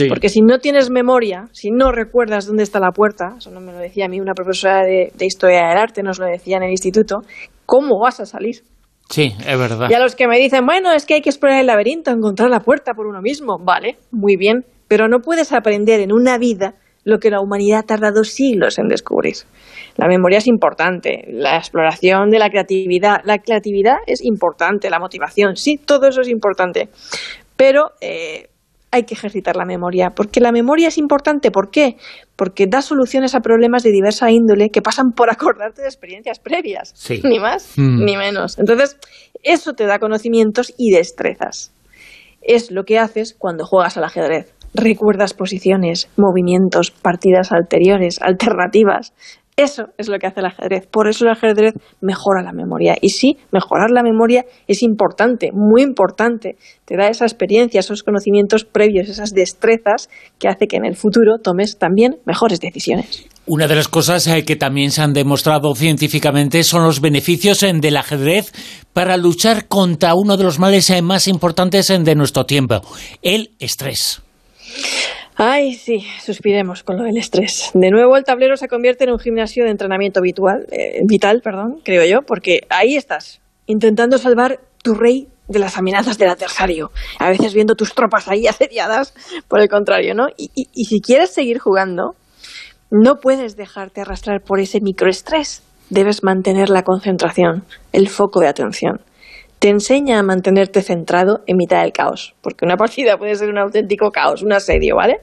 Porque 0.07 0.29
si 0.29 0.41
no 0.41 0.59
tienes 0.59 0.89
memoria, 0.89 1.47
si 1.51 1.71
no 1.71 1.91
recuerdas 1.91 2.45
dónde 2.45 2.63
está 2.63 2.79
la 2.79 2.91
puerta, 2.91 3.35
eso 3.37 3.49
no 3.51 3.59
me 3.59 3.71
lo 3.71 3.79
decía 3.79 4.05
a 4.05 4.07
mí 4.07 4.19
una 4.19 4.33
profesora 4.33 4.83
de, 4.83 5.11
de 5.15 5.25
Historia 5.25 5.67
del 5.67 5.77
Arte, 5.77 6.03
nos 6.03 6.19
lo 6.19 6.25
decía 6.25 6.57
en 6.57 6.63
el 6.63 6.71
instituto, 6.71 7.21
¿cómo 7.65 7.99
vas 7.99 8.19
a 8.19 8.25
salir? 8.25 8.63
Sí, 9.09 9.33
es 9.39 9.57
verdad. 9.57 9.89
Y 9.89 9.93
a 9.95 9.99
los 9.99 10.15
que 10.15 10.27
me 10.27 10.37
dicen, 10.37 10.65
bueno, 10.65 10.91
es 10.91 11.05
que 11.05 11.15
hay 11.15 11.21
que 11.21 11.29
explorar 11.29 11.59
el 11.59 11.67
laberinto, 11.67 12.11
encontrar 12.11 12.49
la 12.49 12.59
puerta 12.59 12.93
por 12.93 13.07
uno 13.07 13.21
mismo. 13.21 13.57
Vale, 13.57 13.97
muy 14.11 14.35
bien, 14.37 14.65
pero 14.87 15.07
no 15.07 15.19
puedes 15.19 15.51
aprender 15.51 15.99
en 15.99 16.11
una 16.11 16.37
vida 16.37 16.75
lo 17.05 17.17
que 17.17 17.31
la 17.31 17.41
humanidad 17.41 17.79
ha 17.79 17.83
tardado 17.83 18.23
siglos 18.23 18.77
en 18.77 18.87
descubrir. 18.87 19.33
La 19.97 20.07
memoria 20.07 20.37
es 20.37 20.47
importante, 20.47 21.25
la 21.27 21.57
exploración 21.57 22.29
de 22.29 22.37
la 22.37 22.49
creatividad, 22.49 23.21
la 23.23 23.39
creatividad 23.39 23.97
es 24.05 24.23
importante, 24.23 24.89
la 24.89 24.99
motivación, 24.99 25.55
sí, 25.55 25.77
todo 25.77 26.07
eso 26.07 26.21
es 26.21 26.29
importante. 26.29 26.89
Pero 27.57 27.91
eh, 28.01 28.48
hay 28.91 29.03
que 29.03 29.13
ejercitar 29.13 29.55
la 29.55 29.65
memoria, 29.65 30.11
porque 30.15 30.39
la 30.39 30.51
memoria 30.51 30.87
es 30.87 30.97
importante. 30.97 31.51
¿Por 31.51 31.69
qué? 31.69 31.95
Porque 32.35 32.65
da 32.67 32.81
soluciones 32.81 33.35
a 33.35 33.41
problemas 33.41 33.83
de 33.83 33.91
diversa 33.91 34.31
índole 34.31 34.69
que 34.69 34.81
pasan 34.81 35.11
por 35.11 35.29
acordarte 35.29 35.81
de 35.81 35.87
experiencias 35.87 36.39
previas. 36.39 36.93
Ni 37.23 37.39
más 37.39 37.73
mm. 37.77 38.05
ni 38.05 38.17
menos. 38.17 38.57
Entonces, 38.57 38.97
eso 39.43 39.73
te 39.73 39.85
da 39.85 39.99
conocimientos 39.99 40.73
y 40.77 40.91
destrezas. 40.91 41.71
Es 42.41 42.71
lo 42.71 42.83
que 42.83 42.97
haces 42.97 43.35
cuando 43.37 43.65
juegas 43.65 43.97
al 43.97 44.05
ajedrez. 44.05 44.53
Recuerdas 44.73 45.33
posiciones, 45.33 46.09
movimientos, 46.15 46.91
partidas 46.91 47.51
anteriores, 47.51 48.21
alternativas. 48.21 49.13
Eso 49.59 49.87
es 49.97 50.07
lo 50.07 50.17
que 50.19 50.27
hace 50.27 50.39
el 50.39 50.45
ajedrez. 50.45 50.87
Por 50.89 51.09
eso 51.09 51.25
el 51.25 51.31
ajedrez 51.31 51.73
mejora 51.99 52.41
la 52.41 52.53
memoria. 52.53 52.95
Y 53.01 53.09
sí, 53.09 53.35
mejorar 53.51 53.91
la 53.91 54.03
memoria 54.03 54.45
es 54.69 54.81
importante, 54.83 55.49
muy 55.51 55.81
importante. 55.81 56.55
Te 56.85 56.95
da 56.95 57.09
esa 57.09 57.25
experiencia, 57.25 57.81
esos 57.81 58.03
conocimientos 58.03 58.63
previos, 58.63 59.09
esas 59.09 59.31
destrezas 59.31 60.09
que 60.39 60.47
hace 60.47 60.67
que 60.67 60.77
en 60.77 60.85
el 60.85 60.95
futuro 60.95 61.39
tomes 61.43 61.77
también 61.77 62.19
mejores 62.25 62.61
decisiones. 62.61 63.25
Una 63.47 63.67
de 63.67 63.75
las 63.75 63.89
cosas 63.89 64.27
eh, 64.27 64.45
que 64.45 64.55
también 64.55 64.91
se 64.91 65.01
han 65.01 65.11
demostrado 65.11 65.75
científicamente 65.75 66.63
son 66.63 66.85
los 66.85 67.01
beneficios 67.01 67.61
eh, 67.63 67.73
del 67.73 67.97
ajedrez 67.97 68.53
para 68.93 69.17
luchar 69.17 69.67
contra 69.67 70.15
uno 70.15 70.37
de 70.37 70.45
los 70.45 70.57
males 70.59 70.89
eh, 70.89 71.01
más 71.01 71.27
importantes 71.27 71.89
de 71.89 72.15
nuestro 72.15 72.45
tiempo, 72.45 72.79
el 73.21 73.51
estrés. 73.59 74.21
Ay, 75.41 75.73
sí, 75.73 76.05
suspiremos 76.21 76.83
con 76.83 76.97
lo 76.97 77.03
del 77.03 77.15
estrés. 77.15 77.71
De 77.73 77.91
nuevo 77.91 78.17
el 78.17 78.25
tablero 78.25 78.57
se 78.57 78.67
convierte 78.67 79.05
en 79.05 79.11
un 79.11 79.19
gimnasio 79.19 79.63
de 79.63 79.71
entrenamiento 79.71 80.19
habitual, 80.19 80.67
eh, 80.69 80.99
vital, 81.05 81.39
perdón, 81.41 81.79
creo 81.85 82.03
yo, 82.03 82.23
porque 82.23 82.67
ahí 82.67 82.97
estás, 82.97 83.39
intentando 83.65 84.17
salvar 84.17 84.59
tu 84.83 84.95
rey 84.95 85.29
de 85.47 85.59
las 85.59 85.77
amenazas 85.77 86.17
del 86.17 86.27
adversario. 86.27 86.91
A 87.19 87.29
veces 87.29 87.53
viendo 87.53 87.75
tus 87.75 87.95
tropas 87.95 88.27
ahí 88.27 88.47
asediadas, 88.49 89.13
por 89.47 89.61
el 89.61 89.69
contrario, 89.69 90.13
¿no? 90.13 90.27
Y, 90.35 90.51
y 90.55 90.83
si 90.83 90.99
quieres 90.99 91.29
seguir 91.29 91.59
jugando, 91.59 92.15
no 92.91 93.21
puedes 93.21 93.55
dejarte 93.55 94.01
arrastrar 94.01 94.41
por 94.41 94.59
ese 94.59 94.81
microestrés. 94.81 95.63
Debes 95.89 96.21
mantener 96.21 96.69
la 96.69 96.83
concentración, 96.83 97.63
el 97.93 98.09
foco 98.09 98.41
de 98.41 98.49
atención 98.49 98.99
te 99.59 99.67
enseña 99.67 100.19
a 100.19 100.23
mantenerte 100.23 100.81
centrado 100.81 101.41
en 101.45 101.57
mitad 101.57 101.81
del 101.81 101.91
caos, 101.91 102.33
porque 102.41 102.65
una 102.65 102.77
partida 102.77 103.17
puede 103.17 103.35
ser 103.35 103.49
un 103.49 103.57
auténtico 103.57 104.09
caos, 104.11 104.41
un 104.41 104.53
asedio, 104.53 104.95
¿vale? 104.95 105.17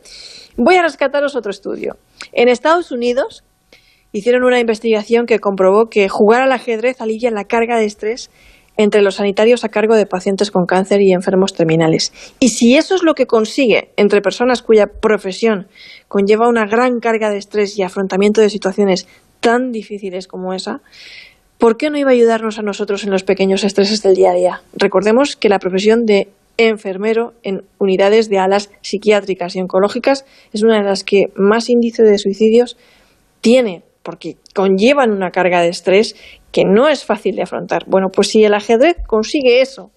Voy 0.57 0.77
a 0.77 0.83
rescataros 0.83 1.35
otro 1.37 1.51
estudio. 1.51 1.97
En 2.33 2.49
Estados 2.49 2.93
Unidos 2.93 3.45
hicieron 4.13 4.45
una 4.45 4.61
investigación 4.61 5.27
que 5.27 5.39
comprobó 5.39 5.89
que 5.91 6.09
jugar 6.09 6.43
al 6.43 6.53
ajedrez 6.53 7.01
alivia 7.01 7.31
la 7.31 7.45
carga 7.45 7.79
de 7.79 7.87
estrés 7.87 8.31
entre 8.79 9.01
los 9.01 9.17
sanitarios 9.17 9.65
a 9.65 9.71
cargo 9.71 9.97
de 9.97 10.07
pacientes 10.07 10.51
con 10.51 10.67
cáncer 10.67 11.01
y 11.01 11.13
enfermos 11.13 11.55
terminales. 11.55 12.13
Y 12.39 12.51
si 12.51 12.77
eso 12.77 12.95
es 12.95 13.03
lo 13.03 13.15
que 13.15 13.27
consigue 13.27 13.93
entre 13.97 14.21
personas 14.21 14.63
cuya 14.63 14.87
profesión 14.87 15.69
conlleva 16.09 16.49
una 16.49 16.67
gran 16.67 17.01
carga 17.01 17.31
de 17.31 17.39
estrés 17.39 17.79
y 17.79 17.83
afrontamiento 17.83 18.43
de 18.43 18.51
situaciones 18.51 19.09
tan 19.41 19.73
difíciles 19.73 20.29
como 20.29 20.53
esa, 20.53 20.83
¿por 21.59 21.77
qué 21.77 21.91
no 21.91 21.99
iba 21.99 22.11
a 22.11 22.15
ayudarnos 22.15 22.59
a 22.59 22.63
nosotros 22.63 23.05
en 23.05 23.11
los 23.11 23.25
pequeños 23.25 23.65
estreses 23.65 24.03
del 24.03 24.15
día 24.15 24.31
a 24.31 24.35
día? 24.35 24.63
Recordemos 24.75 25.37
que 25.37 25.49
la 25.49 25.59
profesión 25.59 26.07
de 26.07 26.29
enfermero 26.59 27.35
en 27.43 27.63
unidades 27.79 28.29
de 28.29 28.39
alas 28.39 28.71
psiquiátricas 28.81 29.57
y 29.57 29.61
oncológicas 29.61 30.25
es 30.53 30.63
una 30.63 30.79
de 30.79 30.85
las 30.85 31.05
que 31.05 31.27
más 31.35 31.69
índice 31.69 32.03
de 32.03 32.19
suicidios 32.19 32.77
tiene, 33.41 33.83
porque 34.03 34.37
conllevan 34.55 35.13
una 35.13 35.31
carga 35.31 35.61
de 35.61 35.69
estrés 35.69 36.17
que 36.53 36.65
no 36.65 36.89
es 36.89 37.05
fácil 37.05 37.37
de 37.37 37.43
afrontar. 37.43 37.85
Bueno, 37.87 38.09
pues 38.11 38.29
si 38.29 38.45
el 38.45 38.55
ajedrez 38.55 38.97
consigue 39.07 39.61
eso, 39.61 39.91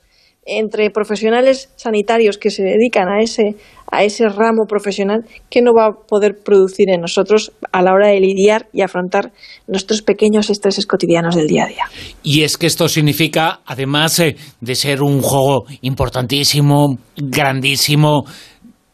entre 0.58 0.90
profesionales 0.90 1.72
sanitarios 1.76 2.38
que 2.38 2.50
se 2.50 2.64
dedican 2.64 3.08
a 3.10 3.22
ese, 3.22 3.56
a 3.92 4.04
ese 4.04 4.28
ramo 4.30 4.66
profesional, 4.68 5.26
¿qué 5.50 5.62
no 5.62 5.74
va 5.74 5.88
a 5.88 6.08
poder 6.08 6.38
producir 6.44 6.90
en 6.90 7.02
nosotros 7.02 7.52
a 7.72 7.82
la 7.82 7.94
hora 7.94 8.08
de 8.08 8.20
lidiar 8.20 8.68
y 8.74 8.82
afrontar 8.82 9.32
nuestros 9.68 10.02
pequeños 10.02 10.50
estreses 10.50 10.86
cotidianos 10.86 11.36
del 11.36 11.48
día 11.48 11.66
a 11.66 11.68
día? 11.68 11.84
Y 12.24 12.44
es 12.44 12.58
que 12.58 12.68
esto 12.68 12.88
significa, 12.88 13.62
además 13.66 14.20
eh, 14.20 14.36
de 14.62 14.76
ser 14.76 15.02
un 15.02 15.22
juego 15.22 15.66
importantísimo, 15.82 16.98
grandísimo, 17.16 18.24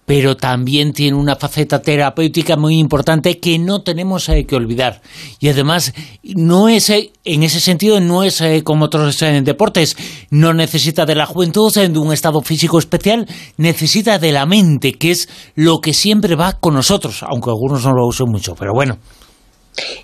pero 0.05 0.37
también 0.37 0.93
tiene 0.93 1.17
una 1.17 1.35
faceta 1.35 1.81
terapéutica 1.81 2.55
muy 2.55 2.77
importante 2.77 3.39
que 3.39 3.57
no 3.57 3.81
tenemos 3.81 4.29
eh, 4.29 4.45
que 4.45 4.55
olvidar. 4.55 5.01
Y 5.39 5.49
además, 5.49 5.93
no 6.23 6.69
es, 6.69 6.89
eh, 6.91 7.11
en 7.23 7.43
ese 7.43 7.59
sentido, 7.59 7.99
no 7.99 8.23
es 8.23 8.39
eh, 8.41 8.63
como 8.63 8.85
otros 8.85 9.19
deportes. 9.43 9.97
No 10.29 10.53
necesita 10.53 11.05
de 11.05 11.15
la 11.15 11.25
juventud, 11.25 11.73
de 11.73 11.99
un 11.99 12.13
estado 12.13 12.41
físico 12.41 12.77
especial, 12.77 13.27
necesita 13.57 14.19
de 14.19 14.31
la 14.31 14.45
mente, 14.45 14.93
que 14.93 15.11
es 15.11 15.27
lo 15.55 15.79
que 15.79 15.93
siempre 15.93 16.35
va 16.35 16.53
con 16.53 16.75
nosotros, 16.75 17.23
aunque 17.23 17.49
algunos 17.49 17.83
no 17.83 17.93
lo 17.93 18.07
usen 18.07 18.29
mucho, 18.29 18.53
pero 18.55 18.73
bueno. 18.73 18.97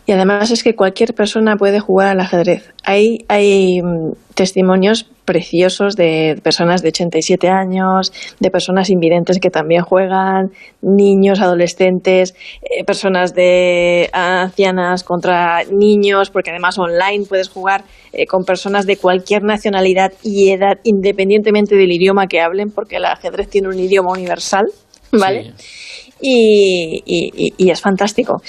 Y 0.05 0.11
además 0.11 0.51
es 0.51 0.63
que 0.63 0.75
cualquier 0.75 1.13
persona 1.13 1.55
puede 1.55 1.79
jugar 1.79 2.09
al 2.09 2.19
ajedrez. 2.19 2.73
Hay, 2.83 3.19
hay 3.27 3.81
mm, 3.81 4.13
testimonios 4.35 5.05
preciosos 5.25 5.95
de 5.95 6.39
personas 6.43 6.81
de 6.81 6.89
87 6.89 7.47
años, 7.47 8.11
de 8.39 8.51
personas 8.51 8.89
invidentes 8.89 9.39
que 9.39 9.49
también 9.49 9.83
juegan, 9.83 10.51
niños, 10.81 11.39
adolescentes, 11.39 12.35
eh, 12.61 12.83
personas 12.83 13.33
de 13.33 14.09
ancianas 14.11 15.03
contra 15.03 15.63
niños, 15.63 16.31
porque 16.31 16.49
además 16.49 16.77
online 16.77 17.25
puedes 17.29 17.49
jugar 17.49 17.83
eh, 18.11 18.25
con 18.25 18.43
personas 18.43 18.85
de 18.85 18.97
cualquier 18.97 19.43
nacionalidad 19.43 20.11
y 20.23 20.49
edad, 20.49 20.79
independientemente 20.83 21.75
del 21.75 21.91
idioma 21.91 22.27
que 22.27 22.41
hablen, 22.41 22.71
porque 22.71 22.97
el 22.97 23.05
ajedrez 23.05 23.49
tiene 23.49 23.69
un 23.69 23.79
idioma 23.79 24.11
universal, 24.11 24.65
¿vale? 25.11 25.53
Y, 26.19 27.53
y, 27.57 27.69
es 27.69 27.81
fantástico. 27.81 28.41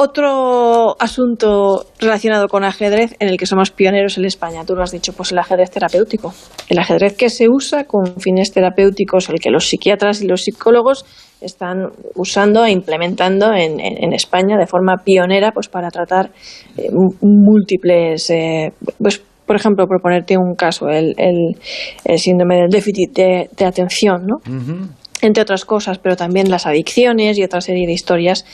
Otro 0.00 0.94
asunto 1.00 1.86
relacionado 1.98 2.46
con 2.46 2.62
ajedrez 2.62 3.16
en 3.18 3.30
el 3.30 3.36
que 3.36 3.46
somos 3.46 3.72
pioneros 3.72 4.16
en 4.16 4.26
España, 4.26 4.64
tú 4.64 4.76
lo 4.76 4.84
has 4.84 4.92
dicho, 4.92 5.12
pues 5.12 5.32
el 5.32 5.38
ajedrez 5.38 5.72
terapéutico. 5.72 6.32
El 6.68 6.78
ajedrez 6.78 7.16
que 7.16 7.28
se 7.28 7.48
usa 7.48 7.82
con 7.82 8.06
fines 8.20 8.52
terapéuticos, 8.52 9.28
el 9.28 9.40
que 9.40 9.50
los 9.50 9.66
psiquiatras 9.66 10.22
y 10.22 10.28
los 10.28 10.44
psicólogos 10.44 11.04
están 11.40 11.88
usando 12.14 12.64
e 12.64 12.70
implementando 12.70 13.52
en, 13.52 14.12
España 14.12 14.56
de 14.56 14.68
forma 14.68 14.98
pionera 15.04 15.50
pues 15.50 15.66
para 15.68 15.90
tratar 15.90 16.30
eh, 16.76 16.90
múltiples, 17.20 18.30
eh, 18.30 18.70
pues 19.02 19.20
por 19.46 19.56
ejemplo, 19.56 19.88
por 19.88 20.00
ponerte 20.00 20.36
un 20.36 20.54
caso, 20.54 20.88
el, 20.90 21.14
el, 21.16 22.18
síndrome 22.18 22.56
del 22.56 22.68
déficit 22.68 23.16
de, 23.16 23.64
atención, 23.66 24.26
¿no? 24.26 24.36
Entre 25.22 25.42
otras 25.42 25.64
cosas, 25.64 25.98
pero 25.98 26.16
también 26.16 26.50
las 26.50 26.66
adicciones 26.66 27.38
y 27.38 27.44
otra 27.44 27.60
serie 27.60 27.86
de 27.86 27.92
historias 27.92 28.44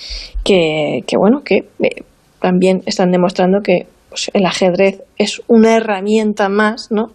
que, 0.45 1.03
que 1.07 1.17
bueno, 1.17 1.43
que 1.45 1.69
eh, 1.81 2.03
también 2.41 2.83
están 2.87 3.11
demostrando 3.11 3.61
que 3.63 3.87
pues, 4.09 4.31
el 4.35 4.47
ajedrez 4.47 5.03
es 5.19 5.43
una 5.49 5.77
herramienta 5.77 6.49
más, 6.49 6.91
¿no? 6.91 7.13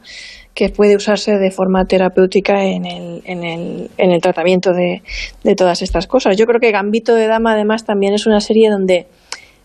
que 0.54 0.68
puede 0.68 0.98
usarse 0.98 1.38
de 1.38 1.52
forma 1.52 1.86
terapéutica 1.86 2.66
en 2.66 2.86
el, 2.86 3.22
en 3.24 3.44
el, 3.46 3.90
en 3.98 4.12
el 4.12 4.22
tratamiento 4.22 4.74
de, 4.74 5.04
de 5.44 5.56
todas 5.56 5.82
estas 5.82 6.06
cosas. 6.06 6.36
Yo 6.36 6.46
creo 6.46 6.60
que 6.60 6.72
Gambito 6.72 7.16
de 7.16 7.28
Dama 7.28 7.54
además 7.54 7.86
también 7.86 8.14
es 8.14 8.26
una 8.26 8.42
serie 8.42 8.70
donde 8.70 9.08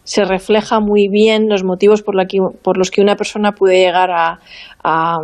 se 0.04 0.24
refleja 0.24 0.80
muy 0.80 1.08
bien 1.08 1.48
los 1.48 1.64
motivos 1.64 2.02
por, 2.02 2.14
la 2.14 2.26
que, 2.26 2.38
por 2.62 2.76
los 2.76 2.90
que 2.90 3.00
una 3.00 3.16
persona 3.16 3.52
puede 3.52 3.78
llegar 3.78 4.10
a, 4.12 4.38
a, 4.84 5.16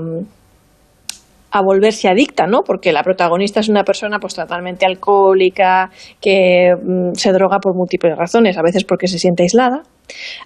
a, 1.50 1.62
volverse 1.62 2.09
adicta, 2.09 2.47
¿no? 2.47 2.61
Porque 2.64 2.92
la 2.92 3.02
protagonista 3.02 3.61
es 3.61 3.69
una 3.69 3.85
persona 3.85 4.19
pues 4.19 4.35
totalmente 4.35 4.87
alcohólica, 4.87 5.90
que 6.21 6.73
mm, 6.75 7.14
se 7.14 7.33
droga 7.33 7.59
por 7.59 7.75
múltiples 7.75 8.16
razones, 8.16 8.57
a 8.59 8.62
veces 8.62 8.85
porque 8.85 9.07
se 9.09 9.19
siente 9.19 9.42
aislada, 9.42 9.83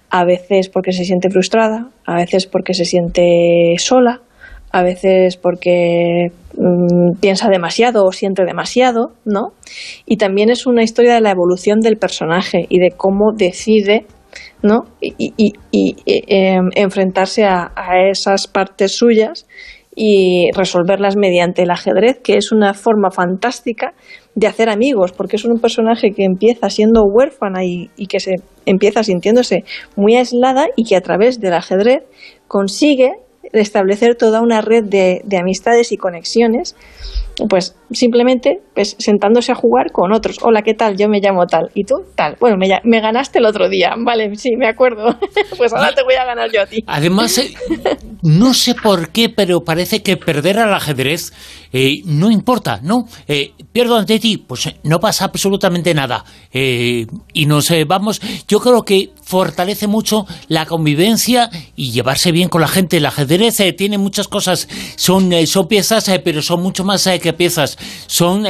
a 0.09 0.25
veces 0.25 0.69
porque 0.69 0.91
se 0.91 1.05
siente 1.05 1.29
frustrada, 1.29 1.89
a 2.05 2.15
veces 2.15 2.47
porque 2.47 2.73
se 2.73 2.85
siente 2.85 3.75
sola, 3.77 4.21
a 4.71 4.83
veces 4.83 5.37
porque 5.37 6.27
mmm, 6.57 7.19
piensa 7.21 7.49
demasiado 7.49 8.03
o 8.05 8.11
siente 8.11 8.43
demasiado, 8.45 9.13
¿no? 9.23 9.53
Y 10.05 10.17
también 10.17 10.49
es 10.49 10.65
una 10.65 10.83
historia 10.83 11.13
de 11.13 11.21
la 11.21 11.31
evolución 11.31 11.79
del 11.79 11.97
personaje 11.97 12.65
y 12.69 12.79
de 12.79 12.91
cómo 12.91 13.31
decide 13.33 14.05
¿no? 14.61 14.85
y, 14.99 15.53
eh, 15.71 16.57
enfrentarse 16.75 17.45
a, 17.45 17.71
a, 17.75 18.09
esas 18.09 18.47
partes 18.47 18.95
suyas 18.95 19.45
y 19.95 20.51
resolverlas 20.53 21.15
mediante 21.15 21.63
el 21.63 21.71
ajedrez, 21.71 22.19
que 22.21 22.35
es 22.35 22.51
una 22.51 22.73
forma 22.73 23.11
fantástica 23.11 23.93
de 24.35 24.47
hacer 24.47 24.69
amigos, 24.69 25.13
porque 25.13 25.37
es 25.37 25.45
un 25.45 25.59
personaje 25.59 26.11
que 26.11 26.25
empieza 26.25 26.69
siendo 26.69 27.03
huérfana 27.03 27.63
y, 27.63 27.89
y 27.95 28.07
que 28.07 28.19
se 28.19 28.35
empieza 28.65 29.03
sintiéndose 29.03 29.63
muy 29.95 30.15
aislada 30.15 30.67
y 30.75 30.83
que 30.83 30.97
a 30.97 31.01
través 31.01 31.39
del 31.39 31.53
ajedrez 31.53 32.03
consigue 32.47 33.13
establecer 33.53 34.15
toda 34.15 34.41
una 34.41 34.61
red 34.61 34.83
de, 34.83 35.21
de, 35.23 35.37
amistades 35.37 35.91
y 35.91 35.97
conexiones, 35.97 36.75
pues 37.49 37.75
simplemente 37.91 38.61
pues, 38.73 38.95
sentándose 38.99 39.51
a 39.51 39.55
jugar 39.55 39.91
con 39.91 40.13
otros. 40.13 40.37
Hola, 40.41 40.61
¿qué 40.61 40.73
tal? 40.73 40.97
Yo 40.97 41.09
me 41.09 41.19
llamo 41.19 41.45
tal. 41.47 41.69
¿Y 41.73 41.83
tú? 41.83 42.03
Tal. 42.15 42.37
Bueno, 42.39 42.57
me, 42.57 43.01
ganaste 43.01 43.39
el 43.39 43.45
otro 43.45 43.69
día. 43.69 43.93
Vale, 43.97 44.35
sí, 44.35 44.55
me 44.57 44.67
acuerdo. 44.67 45.17
pues 45.57 45.73
ahora 45.73 45.93
te 45.93 46.03
voy 46.03 46.15
a 46.15 46.25
ganar 46.25 46.49
yo 46.51 46.61
a 46.61 46.65
ti. 46.65 46.83
Además, 46.87 47.37
eh, 47.37 47.53
no 48.23 48.53
sé 48.53 48.75
por 48.75 49.09
qué, 49.09 49.29
pero 49.29 49.63
parece 49.63 50.01
que 50.01 50.17
perder 50.17 50.59
al 50.59 50.73
ajedrez 50.73 51.33
eh, 51.77 52.03
no 52.05 52.31
importa, 52.31 52.79
¿no? 52.81 53.05
Eh, 53.27 53.51
pierdo 53.73 53.97
ante 53.97 54.17
ti, 54.17 54.37
pues 54.37 54.73
no 54.83 55.01
pasa 55.01 55.25
absolutamente 55.25 55.93
nada. 55.93 56.23
Eh, 56.53 57.05
y 57.33 57.45
nos 57.47 57.69
vamos, 57.85 58.21
yo 58.47 58.61
creo 58.61 58.83
que 58.83 59.09
fortalece 59.25 59.87
mucho 59.87 60.25
la 60.47 60.65
convivencia 60.65 61.49
y 61.75 61.91
llevarse 61.91 62.31
bien 62.31 62.47
con 62.47 62.61
la 62.61 62.67
gente. 62.67 62.97
El 62.97 63.05
ajedrez 63.05 63.57
tiene 63.75 63.97
muchas 63.97 64.27
cosas, 64.27 64.67
son, 64.95 65.31
son 65.47 65.67
piezas, 65.67 66.09
pero 66.23 66.41
son 66.41 66.61
mucho 66.61 66.83
más 66.83 67.09
que 67.21 67.33
piezas. 67.33 67.77
Son 68.07 68.45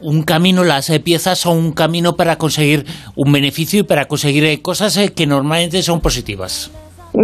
un 0.00 0.22
camino, 0.22 0.62
las 0.62 0.90
piezas 1.02 1.38
son 1.38 1.58
un 1.58 1.72
camino 1.72 2.16
para 2.16 2.36
conseguir 2.36 2.86
un 3.16 3.32
beneficio 3.32 3.80
y 3.80 3.84
para 3.84 4.06
conseguir 4.06 4.60
cosas 4.62 4.98
que 5.14 5.26
normalmente 5.26 5.82
son 5.82 6.00
positivas. 6.00 6.70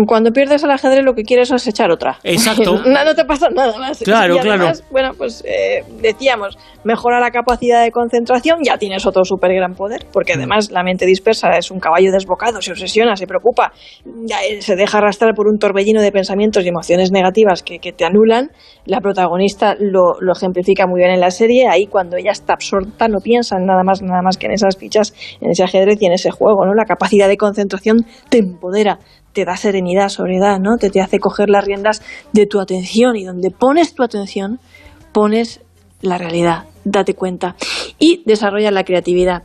Cuando 0.07 0.31
pierdes 0.33 0.65
el 0.65 0.71
ajedrez 0.71 1.05
lo 1.05 1.15
que 1.15 1.23
quieres 1.23 1.51
es 1.53 1.67
echar 1.67 1.91
otra. 1.91 2.19
Exacto. 2.25 2.83
no, 2.87 3.05
no, 3.05 3.15
te 3.15 3.25
pasa 3.25 3.49
nada 3.51 3.79
más. 3.79 3.99
Claro, 4.01 4.35
y 4.35 4.39
además, 4.39 4.81
claro. 4.81 4.91
Bueno, 4.91 5.11
pues 5.17 5.45
eh, 5.47 5.85
decíamos, 6.01 6.59
mejora 6.85 7.21
la 7.21 7.31
capacidad 7.31 7.83
de 7.83 7.91
concentración, 7.91 8.59
ya 8.65 8.79
tienes 8.79 9.07
otro 9.07 9.25
súper 9.25 9.55
gran 9.55 9.75
poder, 9.75 10.07
porque 10.13 10.35
además 10.35 10.71
la 10.71 10.83
mente 10.83 11.07
dispersa 11.07 11.51
es 11.57 11.71
un 11.71 11.79
caballo 11.79 12.11
desbocado, 12.13 12.61
se 12.61 12.73
obsesiona, 12.73 13.17
se 13.17 13.27
preocupa, 13.27 13.73
se 14.61 14.77
deja 14.77 14.99
arrastrar 14.99 15.35
por 15.35 15.47
un 15.49 15.59
torbellino 15.59 16.01
de 16.01 16.13
pensamientos 16.13 16.65
y 16.65 16.69
emociones 16.69 17.13
negativas 17.13 17.63
que, 17.63 17.79
que 17.79 17.93
te 17.93 18.05
anulan. 18.05 18.51
La 18.85 19.01
protagonista 19.01 19.75
lo, 19.79 20.21
lo, 20.21 20.33
ejemplifica 20.33 20.87
muy 20.87 21.01
bien 21.01 21.11
en 21.11 21.21
la 21.21 21.31
serie, 21.31 21.69
ahí 21.69 21.87
cuando 21.87 22.17
ella 22.17 22.33
está 22.33 22.55
absorta 22.55 23.09
no 23.09 23.19
piensa 23.23 23.57
en 23.57 23.67
nada 23.67 23.83
más, 23.85 24.03
nada 24.03 24.23
más 24.23 24.37
que 24.37 24.47
en 24.47 24.53
esas 24.53 24.77
fichas, 24.77 25.13
en 25.41 25.51
ese 25.51 25.65
ajedrez 25.65 26.01
y 26.01 26.07
en 26.07 26.13
ese 26.13 26.31
juego, 26.31 26.65
¿no? 26.67 26.75
La 26.75 26.85
capacidad 26.85 27.29
de 27.29 27.37
concentración 27.37 28.07
te 28.29 28.39
empodera, 28.39 28.99
te 29.37 29.45
da 29.45 29.55
serenidad, 29.55 30.09
sobriedad, 30.09 30.59
¿no? 30.59 30.79
Te, 30.79 30.89
te 30.89 31.03
hace 31.03 31.19
coger 31.19 31.51
las 31.51 31.63
riendas 31.63 32.01
de 32.33 32.47
tu 32.47 32.59
atención 32.59 33.17
y 33.17 33.25
donde 33.25 33.51
pones 33.51 33.95
tu 33.95 34.03
atención, 34.03 34.61
pones 35.13 35.61
la 36.01 36.17
realidad, 36.17 36.65
date 36.87 37.13
cuenta. 37.13 37.55
Y 37.99 38.23
desarrolla 38.25 38.71
la 38.71 38.83
creatividad. 38.83 39.43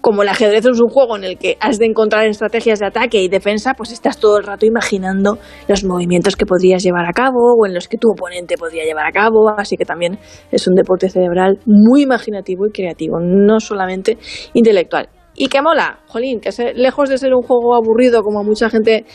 Como 0.00 0.22
el 0.22 0.28
ajedrez 0.30 0.64
es 0.64 0.80
un 0.80 0.88
juego 0.88 1.18
en 1.18 1.24
el 1.24 1.36
que 1.36 1.58
has 1.60 1.78
de 1.78 1.84
encontrar 1.84 2.26
estrategias 2.26 2.78
de 2.78 2.86
ataque 2.86 3.22
y 3.22 3.28
defensa, 3.28 3.74
pues 3.74 3.92
estás 3.92 4.16
todo 4.18 4.38
el 4.38 4.44
rato 4.44 4.64
imaginando 4.64 5.36
los 5.68 5.84
movimientos 5.84 6.34
que 6.34 6.46
podrías 6.46 6.82
llevar 6.82 7.04
a 7.04 7.12
cabo 7.12 7.56
o 7.58 7.66
en 7.66 7.74
los 7.74 7.88
que 7.88 7.98
tu 7.98 8.08
oponente 8.12 8.56
podría 8.56 8.84
llevar 8.84 9.06
a 9.06 9.12
cabo. 9.12 9.50
Así 9.54 9.76
que 9.76 9.84
también 9.84 10.18
es 10.50 10.66
un 10.66 10.74
deporte 10.74 11.10
cerebral 11.10 11.58
muy 11.66 12.02
imaginativo 12.02 12.66
y 12.66 12.72
creativo, 12.72 13.18
no 13.20 13.60
solamente 13.60 14.16
intelectual 14.54 15.10
y 15.42 15.48
que 15.48 15.62
mola, 15.62 16.00
jolín, 16.06 16.38
que 16.38 16.52
se, 16.52 16.74
lejos 16.74 17.08
de 17.08 17.16
ser 17.16 17.32
un 17.32 17.40
juego 17.40 17.74
aburrido 17.74 18.22
como 18.22 18.44
mucha 18.44 18.68
gente 18.68 19.06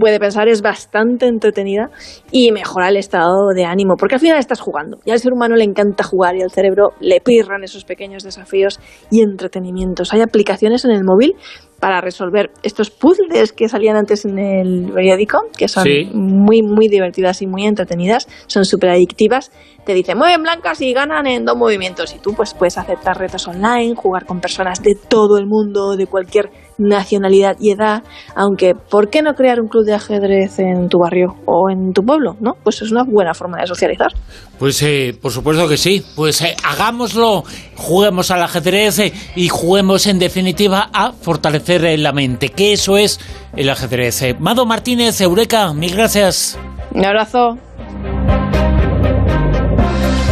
puede 0.00 0.18
pensar, 0.18 0.48
es 0.48 0.62
bastante 0.62 1.26
entretenida 1.26 1.90
y 2.30 2.50
mejora 2.52 2.88
el 2.88 2.96
estado 2.96 3.48
de 3.54 3.64
ánimo, 3.64 3.94
porque 3.98 4.16
al 4.16 4.20
final 4.20 4.38
estás 4.38 4.60
jugando 4.60 4.98
y 5.04 5.10
al 5.10 5.18
ser 5.18 5.32
humano 5.32 5.56
le 5.56 5.64
encanta 5.64 6.04
jugar 6.04 6.36
y 6.36 6.42
al 6.42 6.50
cerebro 6.50 6.90
le 7.00 7.20
pirran 7.20 7.62
esos 7.64 7.84
pequeños 7.84 8.22
desafíos 8.24 8.80
y 9.10 9.20
entretenimientos. 9.22 10.12
Hay 10.12 10.20
aplicaciones 10.20 10.84
en 10.84 10.90
el 10.92 11.04
móvil 11.04 11.34
para 11.80 12.00
resolver 12.00 12.50
estos 12.62 12.90
puzzles 12.90 13.52
que 13.52 13.68
salían 13.68 13.96
antes 13.96 14.24
en 14.24 14.38
el 14.38 14.90
periódico, 14.94 15.38
que 15.56 15.68
son 15.68 15.84
Sí. 15.84 16.08
muy, 16.14 16.62
muy 16.62 16.88
divertidas 16.88 17.42
y 17.42 17.46
muy 17.46 17.66
entretenidas, 17.66 18.26
son 18.46 18.64
súper 18.64 18.90
adictivas. 18.90 19.52
Te 19.84 19.92
dicen, 19.92 20.16
mueven 20.16 20.42
blancas 20.42 20.80
y 20.80 20.94
ganan 20.94 21.26
en 21.26 21.44
dos 21.44 21.58
movimientos. 21.58 22.14
Y 22.14 22.18
tú 22.20 22.32
pues 22.34 22.54
puedes 22.54 22.78
aceptar 22.78 23.18
retos 23.18 23.46
online, 23.48 23.94
jugar 23.96 24.24
con 24.24 24.40
personas 24.40 24.82
de 24.82 24.94
todo 24.94 25.36
el 25.36 25.46
mundo, 25.46 25.96
de 25.96 26.06
cualquier 26.06 26.48
nacionalidad 26.78 27.56
y 27.60 27.70
edad, 27.70 28.02
aunque 28.34 28.74
¿por 28.74 29.10
qué 29.10 29.22
no 29.22 29.34
crear 29.34 29.60
un 29.60 29.68
club 29.68 29.84
de 29.84 29.94
ajedrez 29.94 30.58
en 30.58 30.88
tu 30.88 30.98
barrio 30.98 31.36
o 31.46 31.70
en 31.70 31.92
tu 31.92 32.04
pueblo? 32.04 32.36
¿no? 32.40 32.56
Pues 32.62 32.82
es 32.82 32.90
una 32.90 33.04
buena 33.04 33.34
forma 33.34 33.60
de 33.60 33.66
socializar. 33.66 34.12
Pues 34.58 34.82
eh, 34.82 35.16
por 35.20 35.32
supuesto 35.32 35.68
que 35.68 35.76
sí, 35.76 36.04
pues 36.14 36.40
eh, 36.42 36.56
hagámoslo, 36.64 37.44
juguemos 37.76 38.30
al 38.30 38.42
ajedrez 38.42 38.98
eh, 38.98 39.12
y 39.34 39.48
juguemos 39.48 40.06
en 40.06 40.18
definitiva 40.18 40.90
a 40.92 41.12
fortalecer 41.12 41.84
eh, 41.84 41.98
la 41.98 42.12
mente, 42.12 42.50
que 42.50 42.72
eso 42.72 42.96
es 42.96 43.20
el 43.56 43.68
ajedrez. 43.70 44.38
Mado 44.38 44.66
Martínez, 44.66 45.20
Eureka, 45.20 45.72
mil 45.72 45.94
gracias. 45.94 46.58
Un 46.92 47.04
abrazo. 47.04 47.58